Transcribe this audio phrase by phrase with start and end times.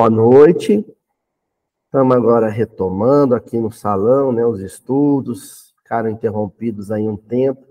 [0.00, 0.82] Boa noite.
[1.84, 7.62] Estamos agora retomando aqui no salão, né, os estudos, ficaram interrompidos aí um tempo,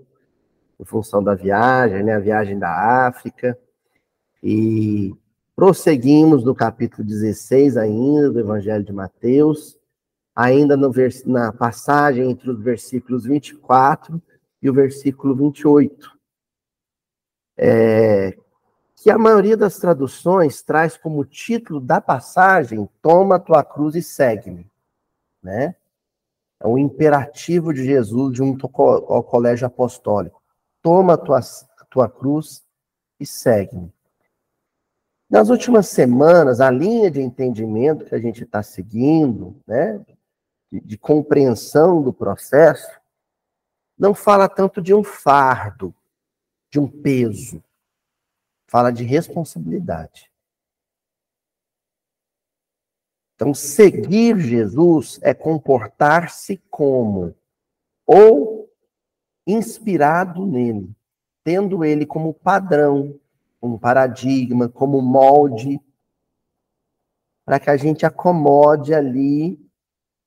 [0.78, 3.58] em função da viagem, né, a viagem da África,
[4.40, 5.12] e
[5.56, 9.76] prosseguimos no capítulo 16 ainda, do Evangelho de Mateus,
[10.32, 14.22] ainda no vers na passagem entre os versículos 24
[14.62, 16.16] e o versículo 28.
[17.56, 18.38] É,
[19.02, 24.70] que a maioria das traduções traz como título da passagem: Toma tua cruz e segue-me,
[25.42, 25.74] né?
[26.60, 30.42] É o imperativo de Jesus junto ao colégio apostólico.
[30.82, 31.40] Toma tua,
[31.88, 32.62] tua cruz
[33.18, 33.90] e segue-me.
[35.30, 39.98] Nas últimas semanas, a linha de entendimento que a gente está seguindo, né,
[40.70, 43.00] de, de compreensão do processo,
[43.98, 45.94] não fala tanto de um fardo,
[46.70, 47.62] de um peso,
[48.70, 50.30] fala de responsabilidade.
[53.34, 57.34] Então, seguir Jesus é comportar-se como
[58.06, 58.70] ou
[59.44, 60.94] inspirado nele,
[61.42, 63.18] tendo ele como padrão,
[63.60, 65.80] como paradigma, como molde,
[67.44, 69.58] para que a gente acomode ali,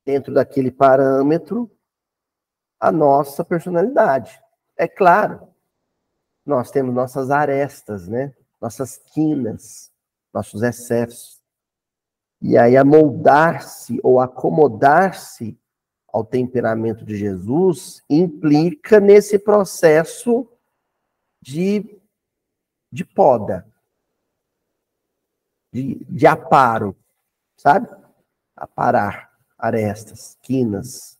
[0.04, 1.70] dentro daquele parâmetro,
[2.78, 4.38] a nossa personalidade.
[4.76, 5.53] É claro,
[6.44, 8.34] nós temos nossas arestas, né?
[8.60, 9.90] Nossas quinas,
[10.32, 11.42] nossos excessos.
[12.40, 15.58] E aí, amoldar-se ou acomodar-se
[16.12, 20.48] ao temperamento de Jesus implica nesse processo
[21.40, 21.98] de,
[22.92, 23.66] de poda,
[25.72, 26.96] de, de aparo,
[27.56, 27.88] sabe?
[28.54, 31.18] Aparar arestas, quinas,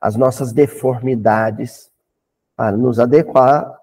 [0.00, 1.92] as nossas deformidades,
[2.56, 3.80] para nos adequar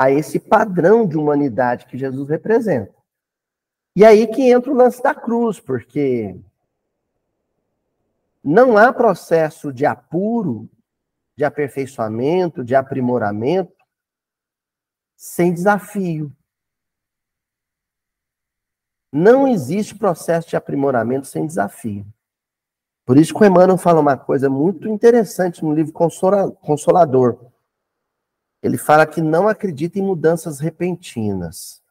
[0.00, 2.94] a esse padrão de humanidade que Jesus representa.
[3.94, 6.40] E aí que entra o lance da cruz, porque
[8.42, 10.70] não há processo de apuro,
[11.36, 13.74] de aperfeiçoamento, de aprimoramento,
[15.14, 16.34] sem desafio.
[19.12, 22.06] Não existe processo de aprimoramento sem desafio.
[23.04, 27.50] Por isso que o Emmanuel fala uma coisa muito interessante no livro Consolador.
[28.62, 31.82] Ele fala que não acredita em mudanças repentinas.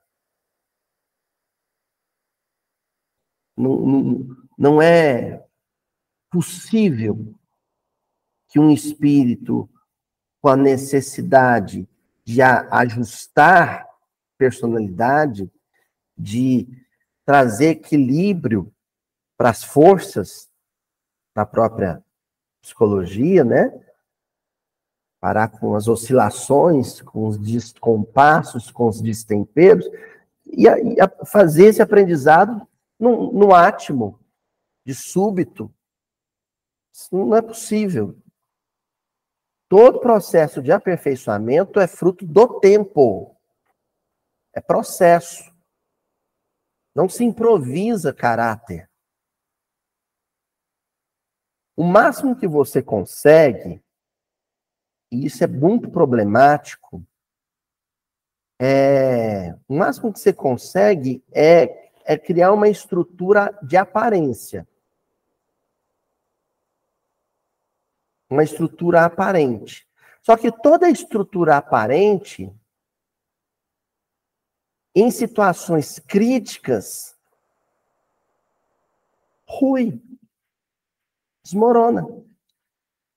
[3.57, 5.45] Não, não, não é
[6.29, 7.35] possível
[8.47, 9.69] que um espírito
[10.41, 11.87] com a necessidade
[12.23, 13.87] de ajustar
[14.37, 15.51] personalidade,
[16.17, 16.67] de
[17.25, 18.73] trazer equilíbrio
[19.37, 20.49] para as forças
[21.35, 22.03] da própria
[22.61, 23.69] psicologia, né?
[25.19, 29.85] Parar com as oscilações, com os descompassos, com os destemperos,
[30.45, 32.67] e, a, a fazer esse aprendizado
[32.99, 34.19] no, no átimo,
[34.85, 35.73] de súbito.
[36.93, 38.17] Isso não é possível.
[39.67, 43.35] Todo processo de aperfeiçoamento é fruto do tempo.
[44.53, 45.53] É processo.
[46.95, 48.89] Não se improvisa caráter.
[51.77, 53.81] O máximo que você consegue
[55.11, 57.03] e isso é muito problemático,
[58.61, 64.67] é, o máximo que você consegue é, é criar uma estrutura de aparência.
[68.29, 69.87] Uma estrutura aparente.
[70.21, 72.53] Só que toda estrutura aparente,
[74.93, 77.17] em situações críticas,
[79.47, 79.99] rui,
[81.41, 82.05] desmorona.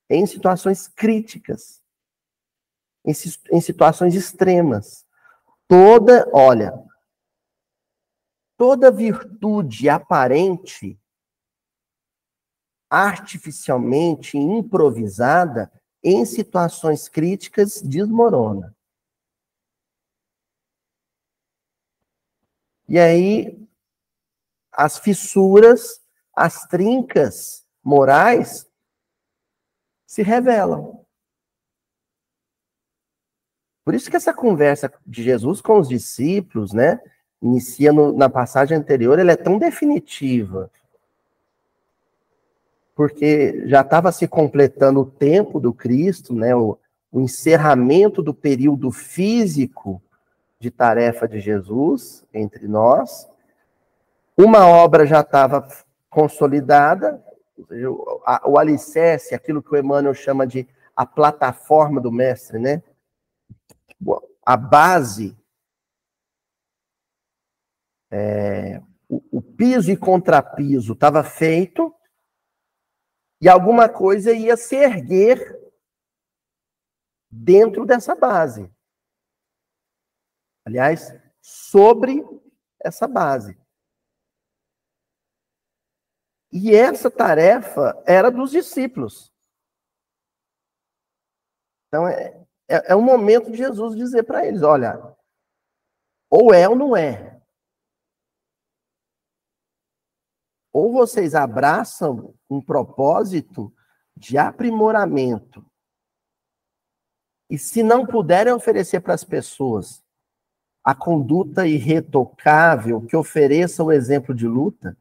[0.09, 1.82] Em situações críticas
[3.05, 3.13] em,
[3.51, 5.07] em situações extremas.
[5.69, 6.73] Toda, olha,
[8.57, 10.99] toda virtude aparente,
[12.89, 15.73] artificialmente improvisada,
[16.05, 18.75] em situações críticas, desmorona.
[22.89, 23.67] E aí,
[24.73, 26.03] as fissuras,
[26.35, 28.67] as trincas morais
[30.07, 31.02] se revelam.
[33.85, 37.01] Por isso que essa conversa de Jesus com os discípulos, né,
[37.43, 40.71] inicia no, na passagem anterior, ela é tão definitiva.
[42.95, 46.79] Porque já estava se completando o tempo do Cristo, né, o,
[47.11, 50.01] o encerramento do período físico
[50.61, 53.29] de tarefa de Jesus entre nós.
[54.37, 55.67] Uma obra já estava
[56.09, 57.21] consolidada,
[57.59, 62.83] o, o alicerce, aquilo que o Emmanuel chama de a plataforma do mestre, né?
[64.45, 65.37] A base,
[68.11, 68.79] é,
[69.09, 71.95] o, o piso e contrapiso estava feito
[73.41, 75.39] e alguma coisa ia se erguer
[77.31, 78.71] dentro dessa base.
[80.65, 81.09] Aliás,
[81.41, 82.23] sobre
[82.81, 83.61] essa base.
[86.53, 89.33] E essa tarefa era dos discípulos.
[91.89, 95.15] Então, é, é, é um momento de Jesus dizer para eles: olha,
[96.31, 97.41] ou é ou não é.
[100.73, 103.71] Ou vocês abraçam um propósito
[104.17, 105.65] de aprimoramento.
[107.51, 110.03] E se não puderem oferecer para as pessoas
[110.83, 114.97] a conduta irretocável que ofereça o exemplo de luta,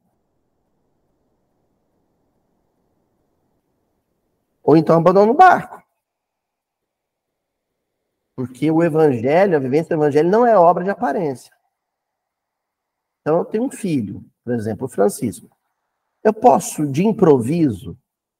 [4.61, 5.80] ou então abandona o barco.
[8.35, 11.53] Porque o evangelho, a vivência do evangelho não é obra de aparência.
[13.21, 15.49] Então eu tenho um filho, por exemplo, o Francisco.
[16.23, 17.97] Eu posso, de improviso,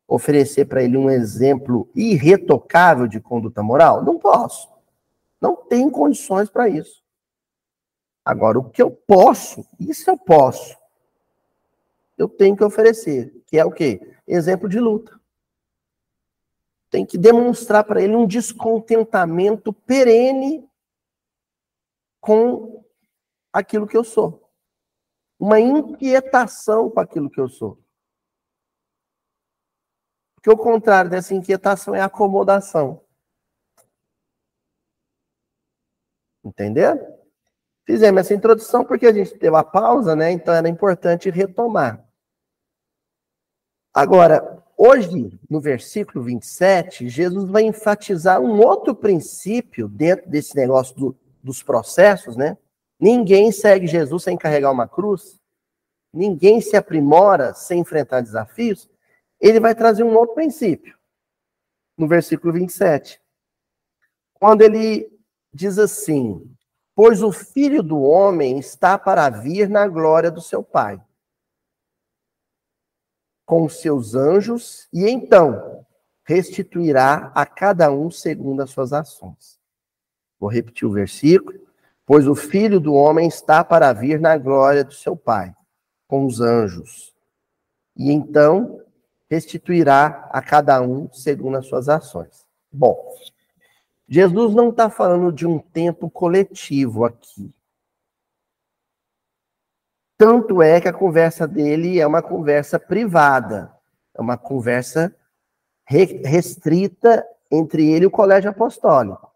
[0.07, 4.03] oferecer para ele um exemplo irretocável de conduta moral?
[4.03, 4.69] Não posso.
[5.39, 7.01] Não tenho condições para isso.
[8.23, 10.77] Agora, o que eu posso, isso eu posso.
[12.17, 14.15] Eu tenho que oferecer, que é o quê?
[14.27, 15.20] Exemplo de luta
[16.91, 20.69] tem que demonstrar para ele um descontentamento perene
[22.19, 22.85] com
[23.51, 24.51] aquilo que eu sou.
[25.39, 27.81] Uma inquietação com aquilo que eu sou.
[30.35, 33.01] Porque o contrário dessa inquietação é acomodação.
[36.43, 36.97] Entendeu?
[37.85, 40.31] Fizemos essa introdução porque a gente teve a pausa, né?
[40.31, 42.05] Então era importante retomar.
[43.93, 51.15] Agora, Hoje, no versículo 27, Jesus vai enfatizar um outro princípio dentro desse negócio do,
[51.43, 52.57] dos processos, né?
[52.99, 55.39] Ninguém segue Jesus sem carregar uma cruz.
[56.11, 58.89] Ninguém se aprimora sem enfrentar desafios.
[59.39, 60.97] Ele vai trazer um outro princípio.
[61.95, 63.21] No versículo 27.
[64.33, 65.15] Quando ele
[65.53, 66.51] diz assim:
[66.95, 70.99] Pois o filho do homem está para vir na glória do seu Pai
[73.51, 75.85] com seus anjos e então
[76.23, 79.59] restituirá a cada um segundo as suas ações.
[80.39, 81.59] Vou repetir o versículo.
[82.05, 85.53] Pois o filho do homem está para vir na glória do seu Pai,
[86.07, 87.13] com os anjos.
[87.97, 88.79] E então
[89.29, 92.47] restituirá a cada um segundo as suas ações.
[92.71, 93.05] Bom,
[94.07, 97.53] Jesus não está falando de um tempo coletivo aqui.
[100.21, 103.75] Tanto é que a conversa dele é uma conversa privada,
[104.13, 105.11] é uma conversa
[105.83, 109.33] restrita entre ele e o colégio apostólico.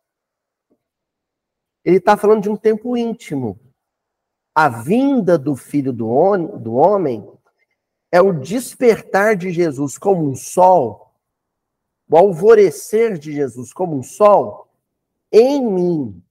[1.84, 3.60] Ele está falando de um tempo íntimo.
[4.54, 7.28] A vinda do filho do, do homem
[8.12, 11.16] é o despertar de Jesus como um sol,
[12.08, 14.70] o alvorecer de Jesus como um sol
[15.32, 16.24] em mim.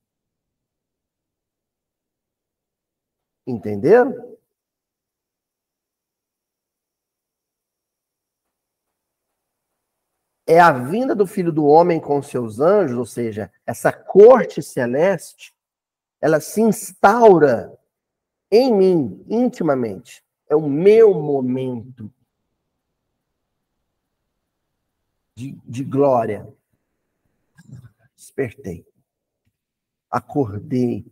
[3.44, 4.33] Entenderam?
[10.46, 15.55] É a vinda do Filho do Homem com seus anjos, ou seja, essa corte celeste,
[16.20, 17.77] ela se instaura
[18.51, 20.22] em mim, intimamente.
[20.48, 22.13] É o meu momento
[25.34, 26.46] de, de glória.
[28.15, 28.86] Despertei.
[30.10, 31.05] Acordei.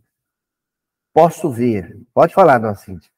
[1.11, 1.99] Posso ver.
[2.13, 3.11] Pode falar, dona Cíntia.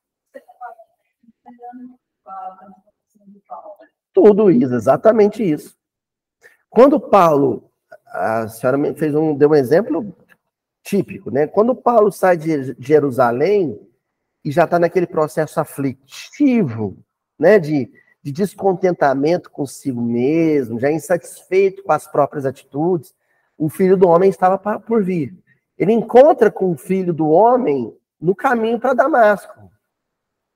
[4.14, 5.75] Tudo isso, exatamente isso.
[6.76, 7.72] Quando Paulo,
[8.06, 10.14] a senhora fez um, deu um exemplo
[10.84, 11.48] típico, né?
[11.48, 13.80] Quando Paulo sai de Jerusalém
[14.44, 16.98] e já está naquele processo aflitivo,
[17.40, 17.60] né?
[17.60, 17.90] De,
[18.22, 23.16] de descontentamento consigo mesmo, já insatisfeito com as próprias atitudes,
[23.58, 25.34] o filho do homem estava por vir.
[25.78, 29.72] Ele encontra com o filho do homem no caminho para Damasco.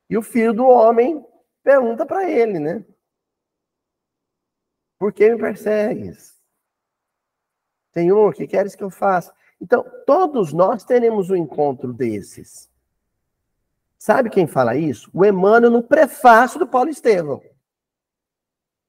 [0.09, 1.25] E o filho do homem
[1.63, 2.83] pergunta para ele, né?
[4.99, 6.37] Por que me persegues?
[7.93, 9.33] Senhor, o que queres que eu faça?
[9.59, 12.69] Então, todos nós teremos um encontro desses.
[13.97, 15.09] Sabe quem fala isso?
[15.13, 17.41] O Emmanuel no prefácio do Paulo Estevão.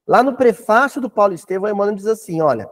[0.07, 2.69] Lá no prefácio do Paulo Estevão, o Emmanuel diz assim: olha,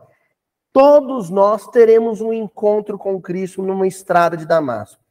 [0.72, 5.04] todos nós teremos um encontro com Cristo numa estrada de Damasco.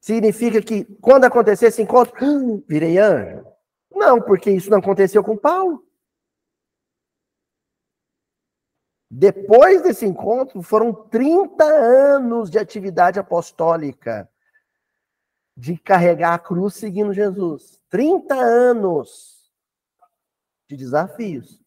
[0.00, 2.14] Significa que quando acontecer esse encontro,
[2.66, 3.49] virei anjo.
[4.00, 5.86] Não, porque isso não aconteceu com Paulo.
[9.10, 14.28] Depois desse encontro, foram 30 anos de atividade apostólica.
[15.54, 17.82] de carregar a cruz seguindo Jesus.
[17.90, 19.52] 30 anos
[20.66, 21.62] de desafios.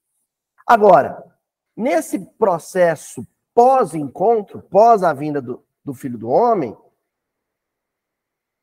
[0.66, 1.24] Agora,
[1.78, 6.75] nesse processo pós-encontro, pós a vinda do, do Filho do Homem,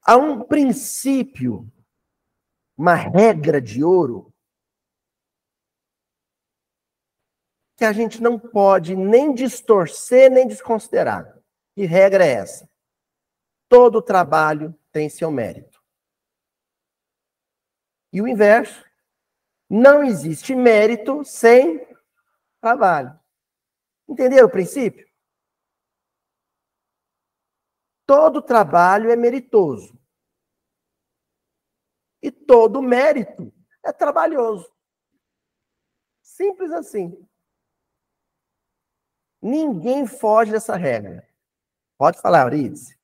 [0.02, 1.70] há um princípio,
[2.80, 4.32] uma regra de ouro,
[7.76, 11.38] que a gente não pode nem distorcer nem desconsiderar.
[11.74, 12.66] Que regra é essa?
[13.68, 15.78] Todo trabalho tem seu mérito.
[18.10, 18.82] E o inverso.
[19.68, 21.86] Não existe mérito sem
[22.62, 23.20] trabalho.
[24.08, 25.06] Entenderam o princípio?
[28.06, 29.99] Todo trabalho é meritoso.
[32.22, 33.52] E todo mérito
[33.84, 34.70] é trabalhoso.
[36.22, 37.26] Simples assim.
[39.40, 41.26] Ninguém foge dessa regra.
[41.96, 42.99] Pode falar, Euridice.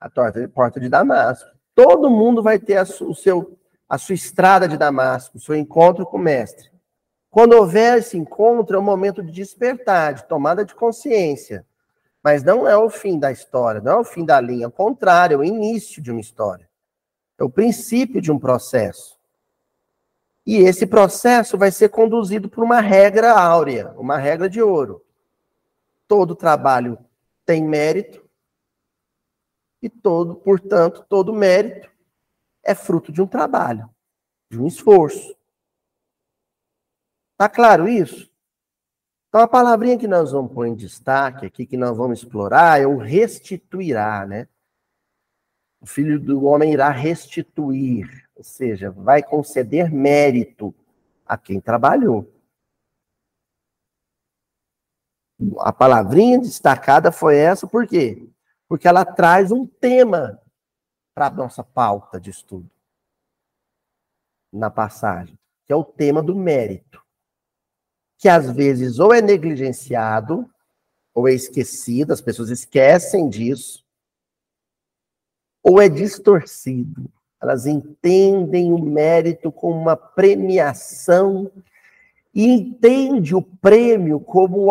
[0.00, 0.08] A
[0.52, 1.50] porta de Damasco.
[1.74, 6.06] Todo mundo vai ter a, o seu, a sua estrada de Damasco, o seu encontro
[6.06, 6.70] com o mestre.
[7.30, 11.64] Quando houver esse encontro, é um momento de despertar, de tomada de consciência.
[12.22, 14.66] Mas não é o fim da história, não é o fim da linha.
[14.66, 16.68] Ao contrário, é o início de uma história.
[17.38, 19.18] É o princípio de um processo.
[20.44, 25.02] E esse processo vai ser conduzido por uma regra áurea, uma regra de ouro.
[26.08, 26.98] Todo trabalho
[27.46, 28.28] tem mérito,
[29.82, 31.90] e todo, portanto, todo mérito
[32.62, 33.88] é fruto de um trabalho,
[34.50, 35.34] de um esforço.
[37.36, 38.30] Tá claro isso?
[39.28, 42.86] Então a palavrinha que nós vamos pôr em destaque aqui, que nós vamos explorar, é
[42.86, 44.48] o restituirá, né?
[45.80, 50.74] O filho do homem irá restituir, ou seja, vai conceder mérito
[51.24, 52.30] a quem trabalhou.
[55.60, 58.28] A palavrinha destacada foi essa, por quê?
[58.70, 60.40] Porque ela traz um tema
[61.12, 62.70] para a nossa pauta de estudo
[64.52, 65.36] na passagem,
[65.66, 67.04] que é o tema do mérito,
[68.16, 70.48] que às vezes ou é negligenciado
[71.12, 73.84] ou é esquecido, as pessoas esquecem disso,
[75.64, 77.10] ou é distorcido.
[77.42, 81.50] Elas entendem o mérito como uma premiação
[82.32, 84.70] e entende o prêmio como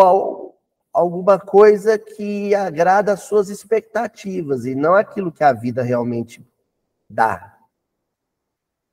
[1.00, 6.46] alguma coisa que agrada às suas expectativas e não aquilo que a vida realmente
[7.10, 7.58] dá.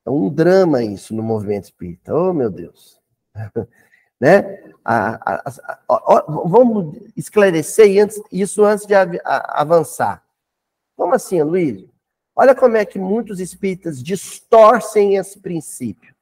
[0.06, 2.14] É um drama isso no movimento espírita.
[2.14, 3.00] Oh, meu Deus.
[4.20, 4.72] né?
[4.84, 5.52] A, a,
[5.88, 7.88] a, vamos esclarecer
[8.30, 8.94] isso antes de
[9.24, 10.24] avançar.
[10.96, 11.84] Como assim, Luiz?
[12.36, 16.14] Olha como é que muitos espíritas distorcem esse princípio.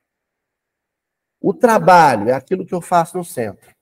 [1.42, 3.73] O trabalho é aquilo que eu faço no centro.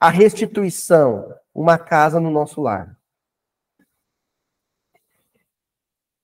[0.00, 2.98] A restituição, uma casa no nosso lar.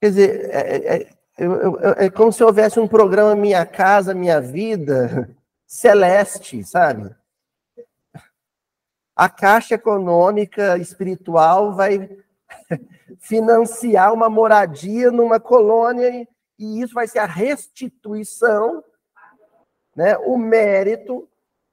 [0.00, 5.34] Quer dizer, é, é, é, é, como se houvesse um programa Minha Casa, Minha Vida,
[5.66, 7.14] celeste, sabe?
[9.14, 12.10] A Caixa Econômica Espiritual vai
[13.20, 16.26] financiar uma moradia numa colônia
[16.58, 18.84] e isso vai ser a restituição,
[19.96, 21.26] né, o mérito,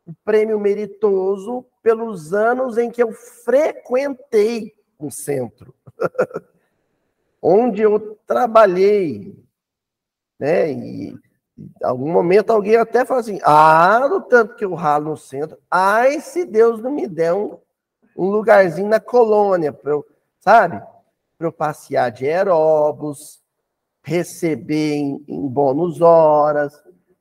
[0.07, 5.75] o prêmio meritoso pelos anos em que eu frequentei um centro,
[7.41, 9.37] onde eu trabalhei,
[10.39, 10.71] né?
[10.71, 11.09] E
[11.57, 15.57] em algum momento alguém até fala assim: ah, no tanto que eu ralo no centro,
[15.69, 17.59] ai, se Deus não me der um,
[18.15, 20.05] um lugarzinho na colônia, para eu,
[20.39, 20.79] sabe?
[21.37, 23.43] Para eu passear de aeróbus,
[24.01, 26.73] receber em, em bônus horas.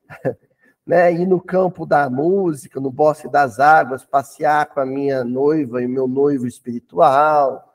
[0.86, 5.82] né, ir no campo da música, no bosque das águas, passear com a minha noiva
[5.82, 7.74] e meu noivo espiritual.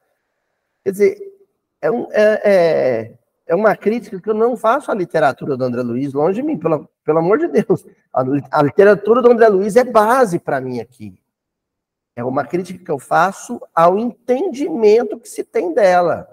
[0.84, 1.34] Quer dizer,
[1.82, 3.14] é, um, é, é,
[3.48, 6.58] é, uma crítica que eu não faço à literatura do André Luiz, longe de mim,
[6.58, 7.86] pelo, pelo amor de Deus.
[8.14, 11.20] A, a literatura do André Luiz é base para mim aqui.
[12.16, 16.28] É uma crítica que eu faço ao entendimento que se tem dela.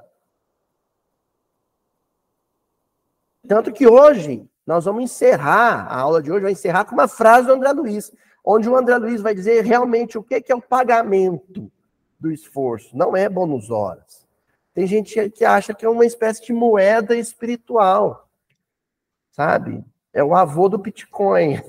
[3.49, 7.47] Tanto que hoje nós vamos encerrar, a aula de hoje vai encerrar com uma frase
[7.47, 8.13] do André Luiz,
[8.45, 11.73] onde o André Luiz vai dizer realmente o que é o pagamento
[12.21, 12.95] do esforço.
[12.95, 14.29] Não é bônus horas.
[14.75, 18.29] Tem gente que acha que é uma espécie de moeda espiritual,
[19.31, 19.83] sabe?
[20.13, 21.57] É o avô do Bitcoin.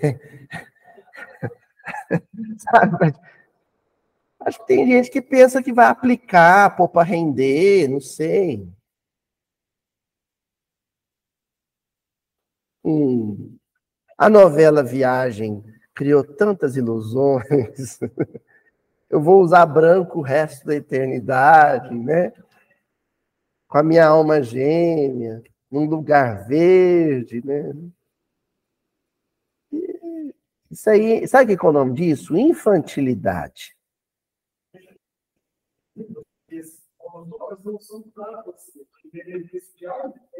[2.70, 3.16] sabe?
[4.42, 8.68] Acho que tem gente que pensa que vai aplicar, pôr para render, não sei.
[12.84, 13.58] Hum.
[14.18, 18.00] A novela Viagem criou tantas ilusões.
[19.10, 22.32] Eu vou usar branco o resto da eternidade, né?
[23.68, 27.74] Com a minha alma gêmea, num lugar verde, né?
[30.70, 32.38] Isso aí, sabe o que é o nome disso?
[32.38, 33.76] Infantilidade.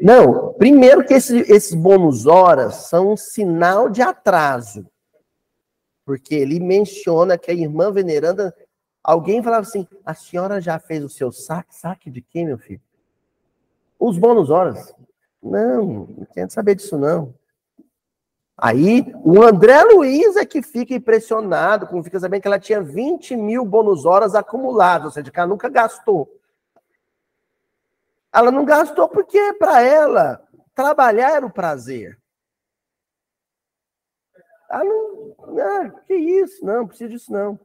[0.00, 4.86] Não, primeiro que esse, esses bônus horas são um sinal de atraso.
[6.04, 8.54] Porque ele menciona que a irmã veneranda,
[9.02, 11.74] alguém falava assim: a senhora já fez o seu saque?
[11.74, 12.80] Saque de quem, meu filho?
[13.98, 14.94] Os bônus horas.
[15.42, 17.34] Não, não quero saber disso, não.
[18.56, 23.34] Aí o André Luiz é que fica impressionado, como fica sabendo que ela tinha 20
[23.34, 26.39] mil bônus horas acumuladas, ou seja, que ela nunca gastou.
[28.32, 30.42] Ela não gastou porque, para ela,
[30.74, 32.18] trabalhar era o prazer.
[34.70, 37.58] Ela não, não, que isso, não, não precisa disso não.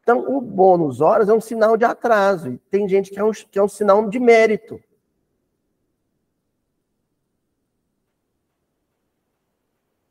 [0.00, 2.50] Então, o bônus horas é um sinal de atraso.
[2.50, 4.80] E tem gente que é um, que é um sinal de mérito.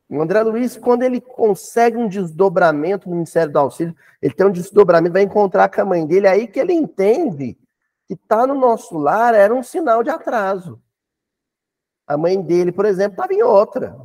[0.08, 4.52] O André Luiz, quando ele consegue um desdobramento no Ministério do Auxílio, ele tem um
[4.52, 7.56] desdobramento, vai encontrar com a mãe dele, é aí que ele entende
[8.06, 10.82] que estar tá no nosso lar era um sinal de atraso.
[12.06, 13.96] A mãe dele, por exemplo, estava em outra.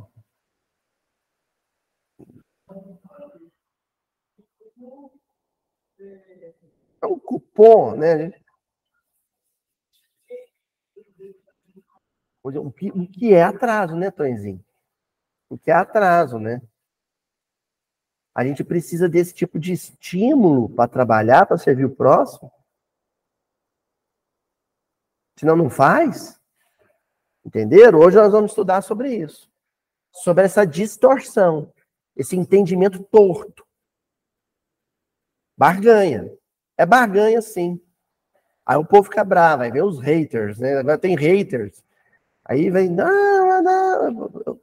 [7.00, 8.32] É um cupom, né?
[12.42, 14.64] O que é atraso, né, Tonzinho?
[15.50, 16.62] O que é atraso, né?
[18.34, 22.50] A gente precisa desse tipo de estímulo para trabalhar, para servir o próximo.
[25.38, 26.38] Senão não faz.
[27.44, 28.00] Entenderam?
[28.00, 29.48] Hoje nós vamos estudar sobre isso.
[30.12, 31.72] Sobre essa distorção,
[32.16, 33.64] esse entendimento torto.
[35.56, 36.28] Barganha.
[36.76, 37.80] É barganha, sim.
[38.66, 40.76] Aí o povo fica bravo, aí vem os haters, né?
[40.76, 41.84] Agora tem haters.
[42.44, 44.60] Aí vem, não, não.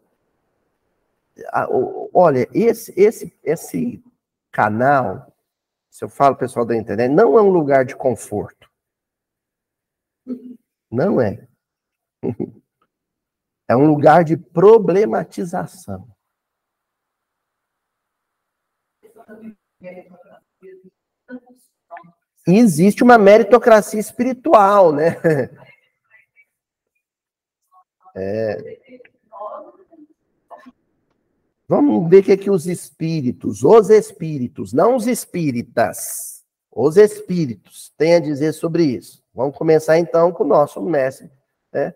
[2.14, 4.04] Olha, esse, esse, esse
[4.52, 5.34] canal,
[5.90, 8.70] se eu falo pessoal da internet, não é um lugar de conforto.
[10.96, 11.48] Não é.
[13.68, 16.08] É um lugar de problematização.
[22.48, 25.16] E existe uma meritocracia espiritual, né?
[28.18, 28.80] É.
[31.68, 37.92] Vamos ver o que, é que os espíritos, os espíritos, não os espíritas, os espíritos
[37.98, 39.25] têm a dizer sobre isso.
[39.36, 41.30] Vamos começar então com o nosso mestre,
[41.74, 41.94] né?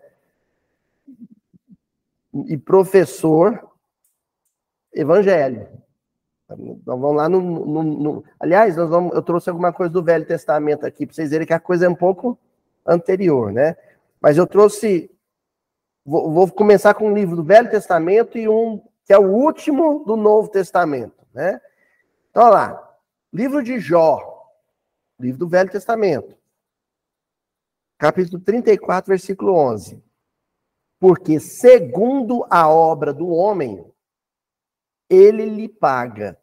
[2.46, 3.66] E professor
[4.92, 5.66] evangelho.
[6.50, 10.26] Então vamos lá no, no, no, Aliás, nós vamos, eu trouxe alguma coisa do Velho
[10.26, 12.38] Testamento aqui para vocês verem que a coisa é um pouco
[12.84, 13.74] anterior, né?
[14.20, 15.10] Mas eu trouxe.
[16.04, 20.04] Vou, vou começar com um livro do Velho Testamento e um que é o último
[20.04, 21.58] do Novo Testamento, né?
[22.30, 22.86] Então, olha lá.
[23.32, 24.44] Livro de Jó,
[25.18, 26.39] livro do Velho Testamento
[28.00, 30.02] capítulo 34, versículo 11.
[30.98, 33.86] Porque segundo a obra do homem,
[35.08, 36.40] ele lhe paga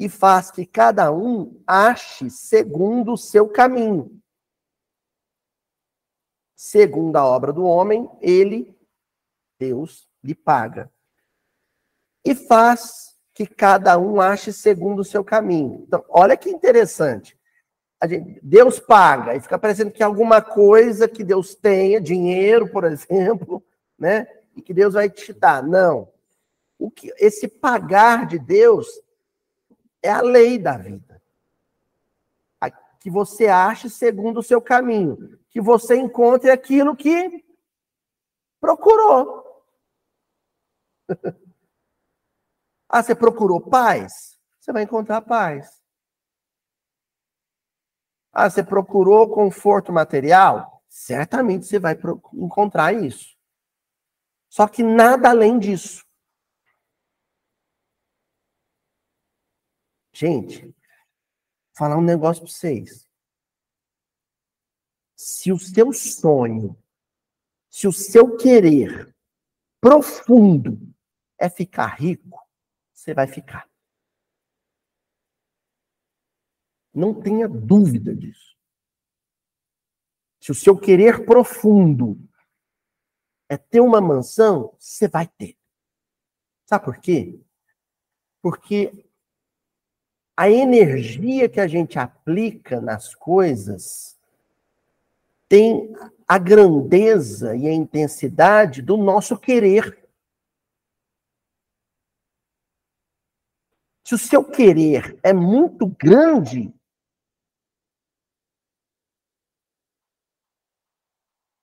[0.00, 4.20] e faz que cada um ache segundo o seu caminho.
[6.56, 8.76] Segundo a obra do homem, ele,
[9.60, 10.92] Deus, lhe paga.
[12.24, 15.84] E faz que cada um ache segundo o seu caminho.
[15.86, 17.37] Então, olha que interessante
[18.06, 23.62] gente, Deus paga, e fica parecendo que alguma coisa que Deus tenha, dinheiro, por exemplo,
[23.98, 24.26] né?
[24.54, 25.62] E que Deus vai te dar.
[25.62, 26.08] Não.
[26.78, 28.86] O que, esse pagar de Deus
[30.00, 31.20] é a lei da vida.
[32.60, 35.38] A, que você ache segundo o seu caminho.
[35.50, 37.44] Que você encontre aquilo que
[38.60, 39.64] procurou.
[42.88, 44.38] ah, você procurou paz?
[44.60, 45.77] Você vai encontrar paz.
[48.40, 50.80] Ah, você procurou conforto material?
[50.88, 51.98] Certamente você vai
[52.34, 53.36] encontrar isso.
[54.48, 56.06] Só que nada além disso.
[60.12, 60.74] Gente, vou
[61.76, 63.10] falar um negócio para vocês.
[65.16, 66.80] Se o seu sonho,
[67.68, 69.12] se o seu querer
[69.80, 70.78] profundo
[71.36, 72.40] é ficar rico,
[72.92, 73.68] você vai ficar.
[76.98, 78.58] Não tenha dúvida disso.
[80.40, 82.18] Se o seu querer profundo
[83.48, 85.56] é ter uma mansão, você vai ter.
[86.66, 87.38] Sabe por quê?
[88.42, 89.08] Porque
[90.36, 94.18] a energia que a gente aplica nas coisas
[95.48, 95.94] tem
[96.26, 100.04] a grandeza e a intensidade do nosso querer.
[104.02, 106.74] Se o seu querer é muito grande,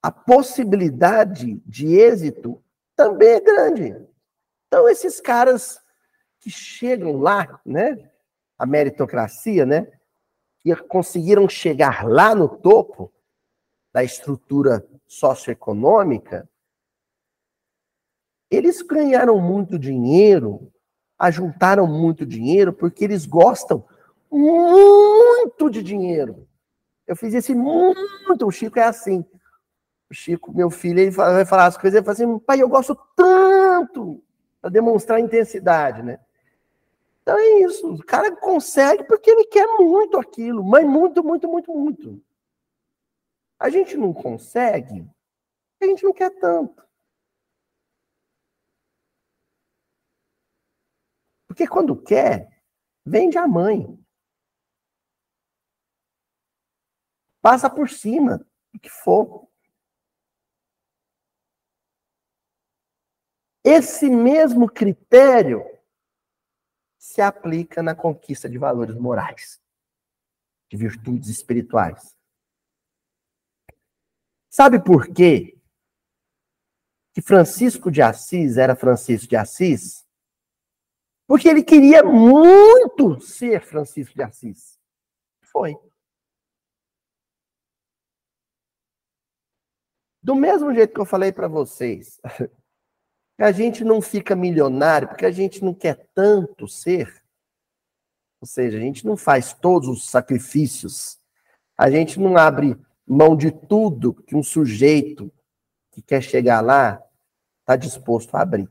[0.06, 2.64] a possibilidade de êxito
[2.96, 4.08] também é grande.
[4.68, 5.80] Então, esses caras
[6.40, 8.12] que chegam lá, né?
[8.56, 9.92] A meritocracia, né?
[10.60, 13.12] Que conseguiram chegar lá no topo
[13.92, 16.48] da estrutura socioeconômica,
[18.52, 20.72] eles ganharam muito dinheiro,
[21.18, 23.84] ajuntaram muito dinheiro, porque eles gostam
[24.32, 26.48] muito de dinheiro.
[27.08, 29.26] Eu fiz esse muito, o Chico é assim.
[30.10, 32.96] O Chico, meu filho, ele vai falar as coisas, ele fala assim, pai, eu gosto
[33.16, 34.24] tanto,
[34.62, 36.20] para demonstrar intensidade, né?
[37.22, 41.74] Então é isso, o cara consegue porque ele quer muito aquilo, mas muito, muito, muito,
[41.74, 42.24] muito.
[43.60, 45.10] A gente não consegue,
[45.82, 46.86] a gente não quer tanto.
[51.48, 52.50] Porque quando quer,
[53.06, 53.98] vende a mãe.
[57.42, 59.48] Passa por cima, o que for.
[63.68, 65.66] Esse mesmo critério
[67.00, 69.60] se aplica na conquista de valores morais,
[70.70, 72.16] de virtudes espirituais.
[74.52, 75.60] Sabe por quê
[77.12, 80.06] que Francisco de Assis era Francisco de Assis?
[81.26, 84.80] Porque ele queria muito ser Francisco de Assis.
[85.42, 85.74] Foi.
[90.22, 92.22] Do mesmo jeito que eu falei para vocês,
[93.44, 97.24] a gente não fica milionário porque a gente não quer tanto ser.
[98.40, 101.20] Ou seja, a gente não faz todos os sacrifícios.
[101.78, 105.32] A gente não abre mão de tudo que um sujeito
[105.92, 107.04] que quer chegar lá
[107.62, 108.70] está disposto a abrir.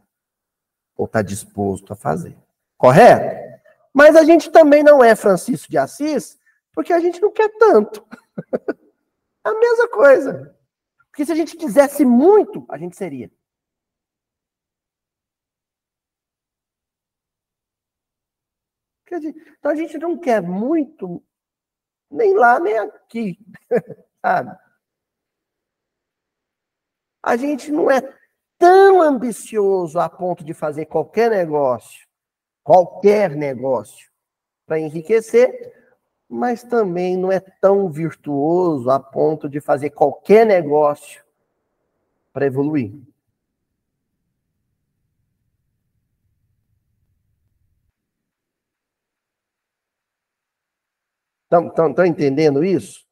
[0.96, 2.36] Ou está disposto a fazer.
[2.78, 3.44] Correto?
[3.92, 6.38] Mas a gente também não é Francisco de Assis
[6.72, 8.04] porque a gente não quer tanto.
[9.44, 10.56] a mesma coisa.
[11.10, 13.30] Porque se a gente quisesse muito, a gente seria.
[19.16, 21.22] Então a gente não quer muito,
[22.10, 23.38] nem lá, nem aqui,
[24.20, 24.56] sabe?
[27.22, 28.02] A gente não é
[28.58, 32.06] tão ambicioso a ponto de fazer qualquer negócio,
[32.62, 34.10] qualquer negócio,
[34.66, 35.72] para enriquecer,
[36.28, 41.22] mas também não é tão virtuoso a ponto de fazer qualquer negócio
[42.32, 42.92] para evoluir.
[51.68, 53.04] Estão entendendo isso?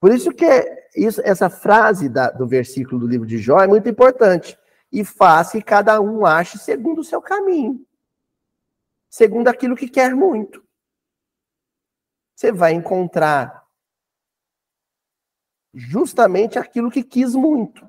[0.00, 3.66] Por isso que é isso, essa frase da, do versículo do livro de Jó é
[3.66, 4.58] muito importante.
[4.90, 7.84] E faz que cada um ache segundo o seu caminho.
[9.10, 10.64] Segundo aquilo que quer muito.
[12.34, 13.66] Você vai encontrar
[15.74, 17.86] justamente aquilo que quis muito.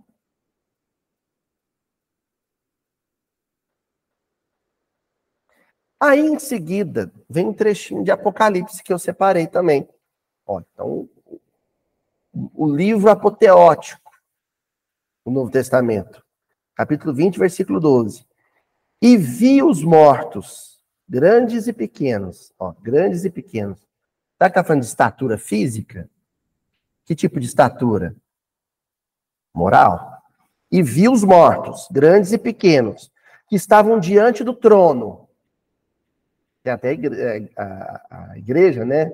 [5.99, 9.87] Aí em seguida vem um trechinho de Apocalipse que eu separei também.
[10.45, 11.09] Ó, então,
[12.53, 14.11] o livro apoteótico,
[15.25, 16.23] o Novo Testamento,
[16.75, 18.25] capítulo 20, versículo 12.
[19.01, 20.79] E vi os mortos,
[21.09, 23.79] grandes e pequenos, ó, grandes e pequenos.
[24.37, 26.07] Será que está falando de estatura física?
[27.05, 28.15] Que tipo de estatura?
[29.51, 30.21] Moral.
[30.71, 33.11] E vi os mortos, grandes e pequenos,
[33.47, 35.26] que estavam diante do trono
[36.67, 39.11] tem até a igreja, é, a, a igreja, né?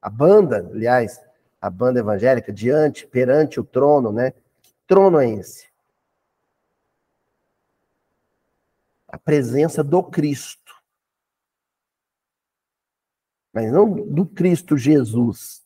[0.00, 1.20] A banda, aliás,
[1.60, 4.30] a banda evangélica, diante, perante o trono, né?
[4.62, 5.68] Que trono é esse?
[9.08, 10.74] A presença do Cristo.
[13.52, 15.64] Mas não do Cristo Jesus,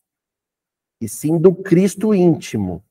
[1.01, 2.85] e sim do Cristo íntimo.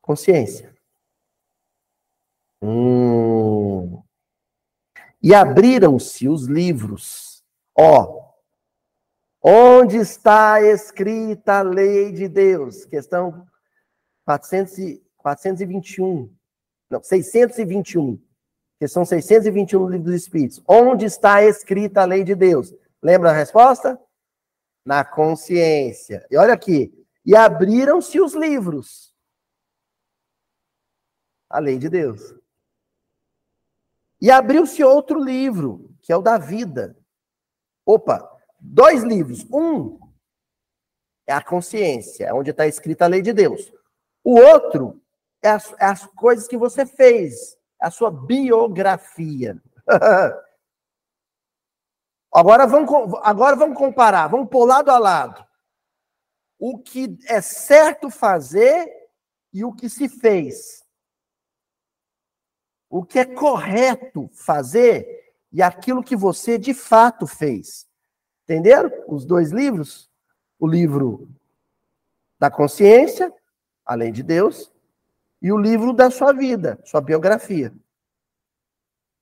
[0.00, 0.74] Consciência.
[2.62, 3.99] Hum,
[5.22, 7.44] e abriram-se os livros.
[7.76, 8.32] Ó,
[9.42, 12.84] onde está escrita a lei de Deus?
[12.84, 13.46] Questão
[14.24, 16.34] 400 e, 421.
[16.90, 18.20] Não, 621.
[18.78, 20.62] Questão 621 do livro dos Espíritos.
[20.66, 22.74] Onde está escrita a lei de Deus?
[23.02, 24.00] Lembra a resposta?
[24.84, 26.26] Na consciência.
[26.30, 26.92] E olha aqui.
[27.24, 29.14] E abriram-se os livros.
[31.48, 32.39] A lei de Deus.
[34.20, 36.96] E abriu-se outro livro, que é o da vida.
[37.86, 39.46] Opa, dois livros.
[39.50, 39.98] Um
[41.26, 43.72] é a consciência, é onde está escrita a lei de Deus.
[44.22, 45.00] O outro
[45.42, 49.60] é as, é as coisas que você fez, a sua biografia.
[52.34, 55.46] agora, vamos, agora vamos comparar, vamos pôr lado a lado.
[56.58, 58.86] O que é certo fazer
[59.52, 60.84] e o que se fez.
[62.90, 67.88] O que é correto fazer e aquilo que você de fato fez.
[68.42, 68.90] Entenderam?
[69.06, 70.10] Os dois livros?
[70.58, 71.28] O livro
[72.36, 73.32] da consciência,
[73.86, 74.72] a lei de Deus,
[75.40, 77.72] e o livro da sua vida, sua biografia.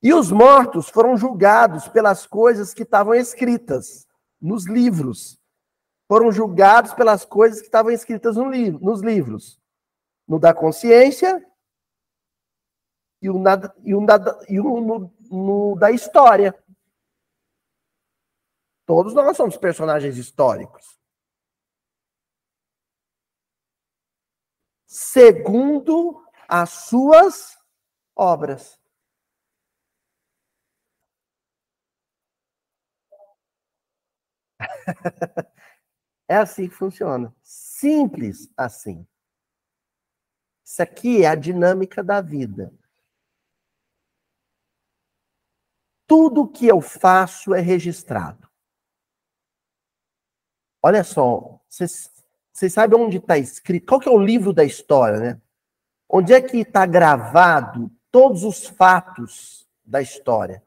[0.02, 4.06] E os mortos foram julgados pelas coisas que estavam escritas
[4.40, 5.38] nos livros.
[6.06, 9.60] Foram julgados pelas coisas que estavam escritas no livro, nos livros.
[10.26, 11.44] No da consciência
[13.20, 14.16] e o, na, e o, na,
[14.48, 16.54] e o no, no da história.
[18.86, 20.98] Todos nós somos personagens históricos.
[24.88, 27.56] segundo as suas
[28.16, 28.78] obras.
[36.30, 37.34] É assim que funciona.
[37.42, 39.08] Simples assim.
[40.62, 42.70] Isso aqui é a dinâmica da vida.
[46.08, 48.48] Tudo que eu faço é registrado.
[50.82, 52.10] Olha só, vocês
[52.72, 53.86] sabem onde está escrito?
[53.86, 55.42] Qual que é o livro da história, né?
[56.08, 60.64] Onde é que está gravado todos os fatos da história?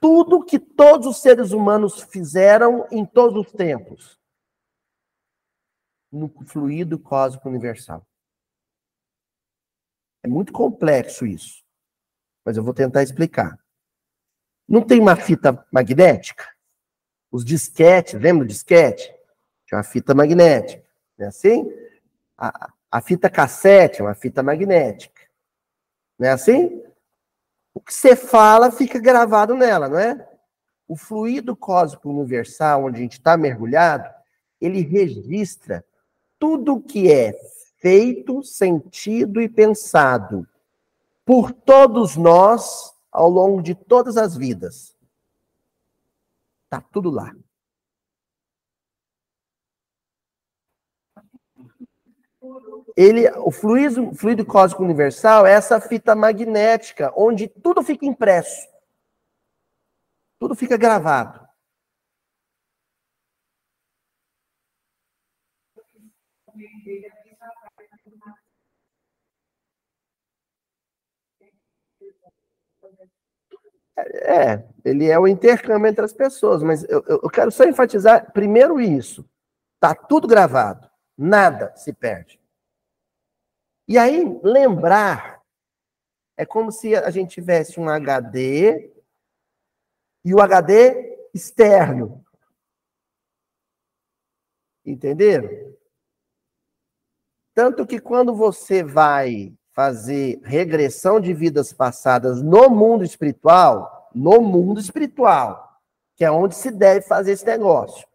[0.00, 4.18] Tudo que todos os seres humanos fizeram em todos os tempos.
[6.10, 8.04] No fluido cósmico universal.
[10.24, 11.62] É muito complexo isso.
[12.44, 13.61] Mas eu vou tentar explicar.
[14.68, 16.46] Não tem uma fita magnética?
[17.30, 19.12] Os disquetes, lembra do disquete?
[19.66, 20.84] Tinha uma fita magnética.
[21.18, 21.72] Não é assim?
[22.36, 25.22] A, a fita cassete é uma fita magnética.
[26.18, 26.82] Não é assim?
[27.74, 30.28] O que você fala fica gravado nela, não é?
[30.86, 34.08] O fluido cósmico universal, onde a gente está mergulhado,
[34.60, 35.84] ele registra
[36.38, 37.32] tudo que é
[37.78, 40.46] feito, sentido e pensado
[41.24, 44.96] por todos nós ao longo de todas as vidas.
[46.64, 47.32] Está tudo lá.
[52.96, 58.68] ele, o fluido, fluido cósmico universal é essa fita magnética, onde tudo fica impresso.
[60.38, 61.40] Tudo fica gravado.
[73.96, 78.80] É, ele é o intercâmbio entre as pessoas, mas eu, eu quero só enfatizar primeiro
[78.80, 79.28] isso.
[79.78, 82.40] Tá tudo gravado, nada se perde.
[83.86, 85.42] E aí, lembrar
[86.36, 88.92] é como se a gente tivesse um HD
[90.24, 92.24] e o HD externo.
[94.84, 95.76] Entenderam?
[97.54, 104.78] Tanto que quando você vai fazer regressão de vidas passadas no mundo espiritual, no mundo
[104.78, 105.80] espiritual,
[106.14, 108.06] que é onde se deve fazer esse negócio.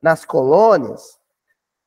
[0.00, 1.18] Nas colônias,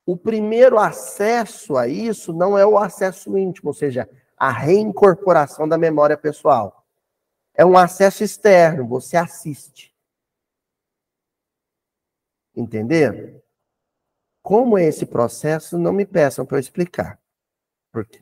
[0.05, 5.77] o primeiro acesso a isso não é o acesso íntimo, ou seja, a reincorporação da
[5.77, 6.85] memória pessoal.
[7.53, 9.93] É um acesso externo, você assiste.
[12.55, 13.41] Entenderam?
[14.41, 17.19] Como é esse processo, não me peçam para eu explicar.
[17.95, 18.19] Porque,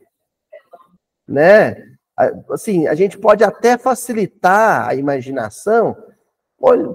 [1.27, 1.95] né?
[2.51, 5.97] Assim, a gente pode até facilitar a imaginação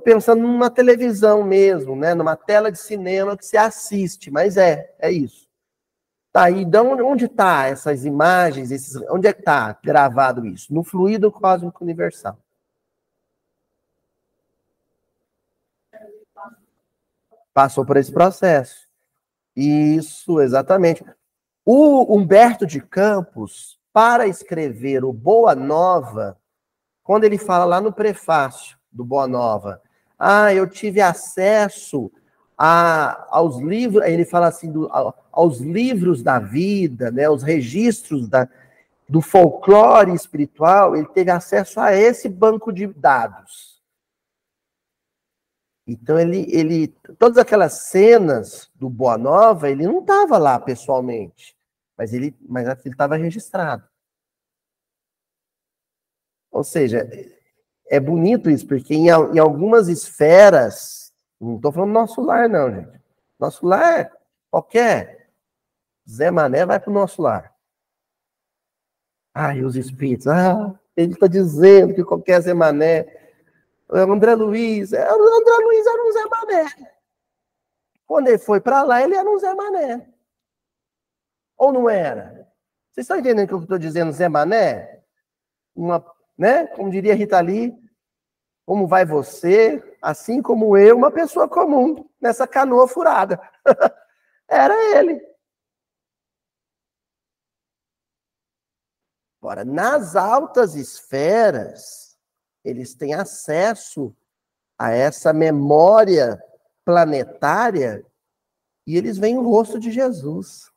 [0.04, 2.14] pensando numa televisão mesmo, né?
[2.14, 5.48] Numa tela de cinema que se assiste, mas é, é isso.
[6.32, 10.72] Tá aí, então onde está essas imagens, esses, onde é que está gravado isso?
[10.72, 12.38] No fluido cósmico universal.
[17.52, 18.86] Passou por esse processo.
[19.56, 21.04] Isso, exatamente.
[21.70, 26.40] O Humberto de Campos, para escrever o Boa Nova,
[27.02, 29.82] quando ele fala lá no prefácio, do Boa Nova.
[30.18, 32.10] Ah, eu tive acesso
[32.56, 34.88] a, aos livros, ele fala assim, do,
[35.30, 38.48] aos livros da vida, né, os registros da,
[39.06, 43.78] do folclore espiritual, ele teve acesso a esse banco de dados.
[45.86, 51.57] Então ele, ele, todas aquelas cenas do Boa Nova, ele não estava lá pessoalmente,
[51.98, 53.82] mas ele, mas estava registrado.
[56.48, 57.08] Ou seja,
[57.90, 63.00] é bonito isso, porque em, em algumas esferas, não estou falando nosso lar, não, gente.
[63.38, 64.12] Nosso lar, é
[64.50, 65.28] qualquer
[66.08, 67.52] Zé Mané vai para o nosso lar.
[69.34, 73.06] Ai, os espíritos, ah, ele está dizendo que qualquer Zé Mané
[73.90, 76.92] é André Luiz, é, André Luiz era um Zé Mané.
[78.06, 80.17] Quando ele foi para lá, ele era um Zé Mané.
[81.58, 82.48] Ou não era?
[82.90, 85.02] Vocês estão entendendo o que eu estou dizendo, Zé Mané?
[85.74, 86.04] Uma,
[86.36, 86.68] né?
[86.68, 87.76] Como diria Rita Lee,
[88.64, 93.40] como vai você, assim como eu, uma pessoa comum, nessa canoa furada.
[94.48, 95.20] era ele.
[99.40, 102.18] Agora, nas altas esferas,
[102.64, 104.14] eles têm acesso
[104.76, 106.42] a essa memória
[106.84, 108.04] planetária
[108.86, 110.70] e eles veem o rosto de Jesus.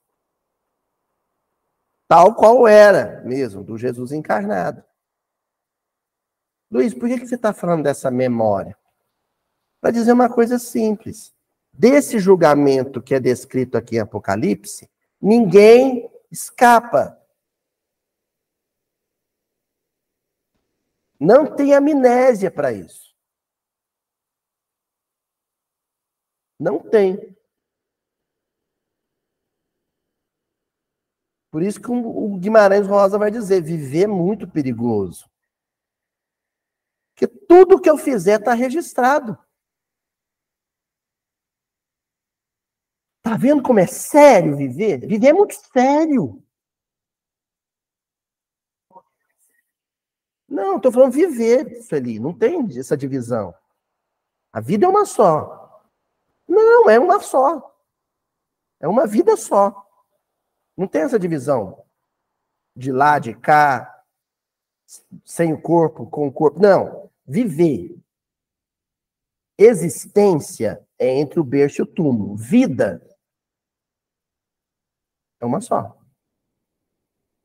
[2.12, 4.84] Tal qual era mesmo, do Jesus encarnado.
[6.70, 8.78] Luiz, por que, que você está falando dessa memória?
[9.80, 11.34] Para dizer uma coisa simples.
[11.72, 17.18] Desse julgamento que é descrito aqui em Apocalipse, ninguém escapa.
[21.18, 23.16] Não tem amnésia para isso.
[26.60, 27.38] Não tem.
[31.52, 35.30] Por isso que o Guimarães Rosa vai dizer: viver é muito perigoso.
[37.14, 39.38] Porque tudo que eu fizer está registrado.
[43.22, 45.06] Tá vendo como é sério viver?
[45.06, 46.42] Viver é muito sério.
[50.48, 52.20] Não, estou falando viver, Sueli.
[52.20, 53.54] Não tem essa divisão.
[54.52, 55.84] A vida é uma só.
[56.48, 57.74] Não, é uma só.
[58.80, 59.91] É uma vida só.
[60.78, 61.84] Não tem essa divisão.
[62.76, 64.04] De lá, de cá,
[65.26, 66.60] sem o corpo, com o corpo.
[66.60, 67.10] Não.
[67.26, 67.98] Viver.
[69.58, 72.36] Existência é entre o berço e o túmulo.
[72.36, 73.02] Vida
[75.40, 75.98] é uma só.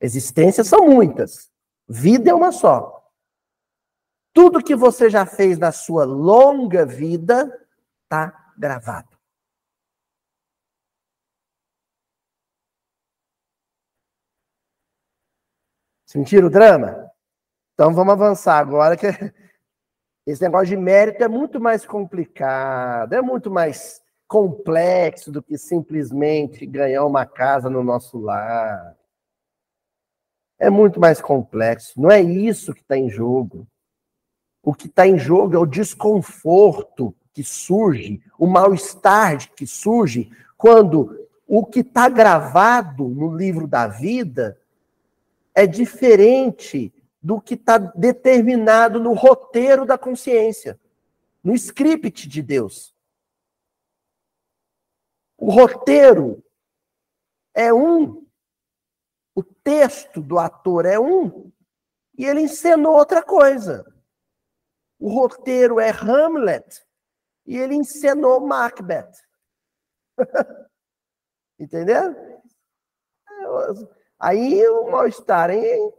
[0.01, 1.51] Existências são muitas.
[1.89, 3.11] Vida é uma só.
[4.33, 7.67] Tudo que você já fez na sua longa vida
[8.03, 9.16] está gravado.
[16.07, 17.11] Sentiram o drama?
[17.75, 19.07] Então vamos avançar agora, que
[20.25, 26.65] esse negócio de mérito é muito mais complicado, é muito mais complexo do que simplesmente
[26.65, 28.97] ganhar uma casa no nosso lar.
[30.59, 32.01] É muito mais complexo.
[32.01, 33.67] Não é isso que está em jogo.
[34.63, 41.29] O que está em jogo é o desconforto que surge, o mal-estar que surge quando
[41.47, 44.59] o que está gravado no livro da vida
[45.57, 46.93] é diferente
[47.23, 50.79] do que está determinado no roteiro da consciência,
[51.43, 52.95] no script de Deus.
[55.39, 56.45] O roteiro
[57.55, 58.27] é um,
[59.35, 61.51] o texto do ator é um,
[62.19, 63.85] e ele encenou outra coisa.
[64.99, 66.85] O roteiro é Hamlet
[67.47, 69.13] e ele encenou Macbeth.
[71.59, 72.15] Entendeu?
[74.19, 75.93] Aí o mal-estar, hein?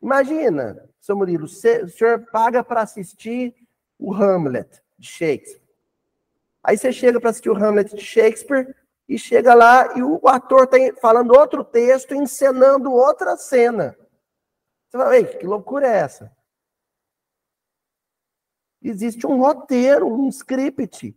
[0.00, 3.54] Imagina, seu Murilo, o senhor paga para assistir
[3.98, 5.62] o Hamlet de Shakespeare.
[6.62, 8.74] Aí você chega para assistir o Hamlet de Shakespeare
[9.08, 13.96] e chega lá e o ator está falando outro texto, encenando outra cena.
[14.88, 16.32] Você fala, ei, que loucura é essa?
[18.82, 21.16] Existe um roteiro, um script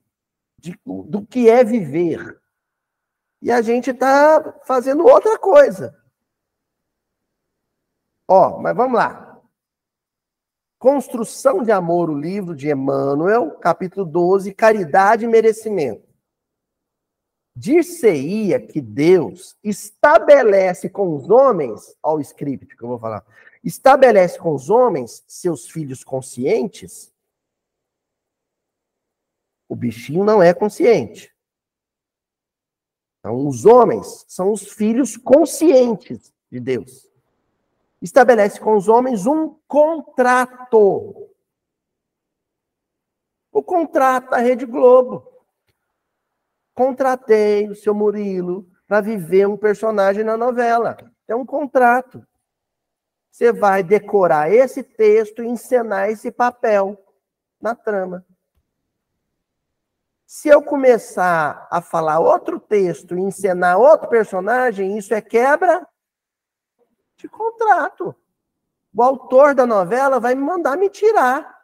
[0.57, 2.39] de, do que é viver.
[3.41, 6.00] E a gente está fazendo outra coisa.
[8.33, 9.43] Ó, mas vamos lá.
[10.79, 16.07] Construção de Amor, o livro de Emmanuel, capítulo 12, Caridade e Merecimento.
[17.53, 23.25] Dir-se-ia que Deus estabelece com os homens, ao script que eu vou falar,
[23.61, 27.13] estabelece com os homens, seus filhos conscientes,
[29.67, 31.35] o bichinho não é consciente.
[33.19, 37.10] Então, os homens são os filhos conscientes de Deus.
[38.01, 41.29] Estabelece com os homens um contrato.
[43.51, 45.29] O contrato da Rede Globo.
[46.73, 50.97] Contratei o seu Murilo para viver um personagem na novela.
[51.27, 52.25] É um contrato.
[53.29, 56.97] Você vai decorar esse texto e encenar esse papel
[57.61, 58.25] na trama.
[60.25, 65.87] Se eu começar a falar outro texto e encenar outro personagem, isso é quebra
[67.21, 68.15] de contrato.
[68.93, 71.61] O autor da novela vai me mandar me tirar.